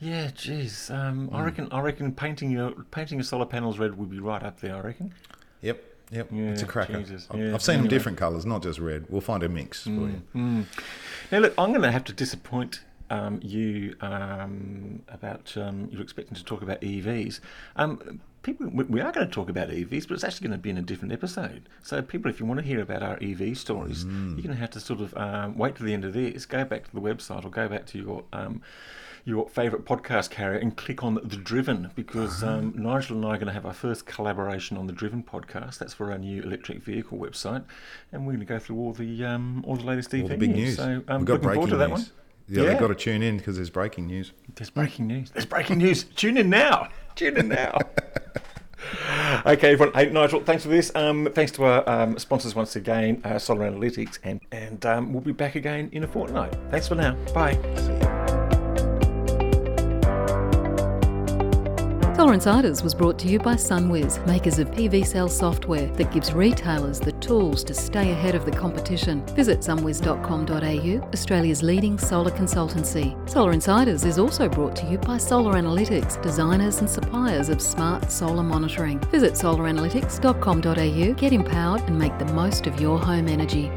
yeah, 0.00 0.30
geez, 0.34 0.90
um, 0.90 1.28
Mm. 1.30 1.34
I 1.34 1.44
reckon 1.44 1.68
I 1.70 1.80
reckon 1.80 2.12
painting 2.12 2.50
your 2.50 2.72
painting 2.90 3.18
your 3.18 3.24
solar 3.24 3.46
panels 3.46 3.78
red 3.78 3.96
would 3.96 4.10
be 4.10 4.18
right 4.18 4.42
up 4.42 4.60
there. 4.60 4.74
I 4.76 4.80
reckon. 4.80 5.14
Yep, 5.62 5.82
yep. 6.10 6.28
yeah, 6.32 6.42
it's 6.50 6.62
a 6.62 6.66
cracker. 6.66 6.98
Jesus. 7.00 7.28
I've, 7.30 7.38
Yeah, 7.40 7.54
I've 7.54 7.62
seen 7.62 7.78
them 7.78 7.88
different 7.88 8.18
colours, 8.18 8.44
not 8.44 8.62
just 8.62 8.78
red. 8.80 9.06
We'll 9.08 9.20
find 9.20 9.42
a 9.44 9.48
mix 9.48 9.84
for 9.84 9.90
you. 9.90 10.22
Now, 11.32 11.38
look, 11.38 11.54
I'm 11.56 11.70
going 11.70 11.82
to 11.82 11.90
have 11.92 12.04
to 12.04 12.12
disappoint 12.12 12.80
um, 13.08 13.38
you 13.42 13.94
um, 14.00 15.02
about 15.08 15.56
um, 15.56 15.88
you're 15.90 16.02
expecting 16.02 16.34
to 16.36 16.44
talk 16.44 16.60
about 16.62 16.80
EVs. 16.80 17.40
People, 18.46 18.68
we 18.68 19.00
are 19.00 19.10
going 19.10 19.26
to 19.26 19.32
talk 19.32 19.48
about 19.48 19.70
EVs, 19.70 20.06
but 20.06 20.14
it's 20.14 20.22
actually 20.22 20.46
going 20.46 20.56
to 20.56 20.62
be 20.62 20.70
in 20.70 20.78
a 20.78 20.82
different 20.82 21.12
episode. 21.12 21.68
So, 21.82 22.00
people, 22.00 22.30
if 22.30 22.38
you 22.38 22.46
want 22.46 22.60
to 22.60 22.64
hear 22.64 22.80
about 22.80 23.02
our 23.02 23.18
EV 23.20 23.58
stories, 23.58 24.04
you're 24.04 24.36
going 24.36 24.50
to 24.50 24.54
have 24.54 24.70
to 24.70 24.78
sort 24.78 25.00
of 25.00 25.16
um, 25.16 25.58
wait 25.58 25.74
to 25.74 25.82
the 25.82 25.92
end 25.92 26.04
of 26.04 26.12
this, 26.12 26.46
go 26.46 26.64
back 26.64 26.84
to 26.84 26.94
the 26.94 27.00
website, 27.00 27.44
or 27.44 27.50
go 27.50 27.66
back 27.68 27.86
to 27.86 27.98
your. 27.98 28.22
Um, 28.32 28.62
your 29.24 29.48
favourite 29.48 29.84
podcast 29.84 30.30
carrier 30.30 30.60
and 30.60 30.76
click 30.76 31.02
on 31.02 31.14
the 31.14 31.36
Driven 31.36 31.90
because 31.96 32.44
um, 32.44 32.72
Nigel 32.76 33.16
and 33.16 33.26
I 33.26 33.30
are 33.30 33.38
going 33.38 33.48
to 33.48 33.52
have 33.52 33.66
our 33.66 33.72
first 33.72 34.06
collaboration 34.06 34.76
on 34.76 34.86
the 34.86 34.92
Driven 34.92 35.24
podcast. 35.24 35.78
That's 35.78 35.92
for 35.92 36.12
our 36.12 36.18
new 36.18 36.44
electric 36.44 36.84
vehicle 36.84 37.18
website, 37.18 37.64
and 38.12 38.24
we're 38.24 38.34
going 38.34 38.46
to 38.46 38.46
go 38.46 38.60
through 38.60 38.78
all 38.78 38.92
the 38.92 39.24
um, 39.24 39.64
all 39.66 39.74
the 39.74 39.82
latest 39.82 40.14
EV 40.14 40.22
All 40.22 40.28
the 40.28 40.36
big 40.36 40.54
news. 40.54 40.76
So 40.76 41.02
um, 41.08 41.18
We've 41.18 41.24
got 41.24 41.42
looking 41.42 41.54
forward 41.54 41.70
to 41.70 41.76
that 41.76 41.88
news. 41.88 41.98
one. 41.98 42.10
Yeah, 42.48 42.62
Yeah. 42.62 42.68
they've 42.70 42.78
got 42.78 42.88
to 42.88 42.94
tune 42.94 43.22
in 43.22 43.38
because 43.38 43.56
there's 43.56 43.70
breaking 43.70 44.06
news. 44.06 44.32
There's 44.54 44.70
breaking 44.70 45.06
news. 45.08 45.30
There's 45.30 45.46
breaking 45.46 45.78
news. 45.78 46.04
Tune 46.04 46.36
in 46.36 46.48
now. 46.50 46.88
Tune 47.16 47.36
in 47.36 47.48
now. 47.48 47.78
okay, 49.46 49.72
everyone. 49.72 49.92
Hey, 49.94 50.10
Nigel, 50.10 50.40
thanks 50.42 50.62
for 50.62 50.68
this. 50.68 50.92
Um, 50.94 51.28
thanks 51.34 51.50
to 51.52 51.64
our 51.64 51.88
um, 51.88 52.18
sponsors 52.18 52.54
once 52.54 52.76
again, 52.76 53.20
uh, 53.24 53.38
Solar 53.38 53.70
Analytics, 53.70 54.18
and 54.22 54.40
and 54.52 54.84
um, 54.86 55.12
we'll 55.12 55.22
be 55.22 55.32
back 55.32 55.54
again 55.54 55.88
in 55.92 56.04
a 56.04 56.06
fortnight. 56.08 56.54
Thanks 56.70 56.86
for 56.88 56.94
now. 56.94 57.14
Bye. 57.34 57.54
Solar 62.16 62.32
Insiders 62.32 62.82
was 62.82 62.94
brought 62.94 63.18
to 63.20 63.28
you 63.28 63.38
by 63.38 63.54
SunWiz, 63.54 64.24
makers 64.26 64.58
of 64.58 64.70
PVSell 64.70 65.28
software 65.28 65.86
that 65.96 66.10
gives 66.12 66.32
retailers 66.32 66.98
the 66.98 67.12
tools 67.26 67.64
to 67.64 67.74
stay 67.74 68.12
ahead 68.12 68.34
of 68.34 68.44
the 68.44 68.50
competition. 68.50 69.24
Visit 69.34 69.60
sunwiz.com.au, 69.60 71.08
Australia's 71.12 71.62
leading 71.62 71.98
solar 71.98 72.30
consultancy. 72.30 73.16
Solar 73.28 73.52
Insiders 73.52 74.04
is 74.04 74.18
also 74.18 74.48
brought 74.48 74.76
to 74.76 74.86
you 74.86 74.98
by 74.98 75.18
Solar 75.18 75.54
Analytics, 75.54 76.22
designers 76.22 76.80
and 76.80 76.88
suppliers 76.88 77.48
of 77.48 77.60
smart 77.60 78.10
solar 78.10 78.42
monitoring. 78.42 79.00
Visit 79.10 79.32
solaranalytics.com.au, 79.34 81.12
get 81.14 81.32
empowered 81.32 81.82
and 81.82 81.98
make 81.98 82.18
the 82.18 82.32
most 82.32 82.66
of 82.66 82.80
your 82.80 82.98
home 82.98 83.28
energy. 83.28 83.70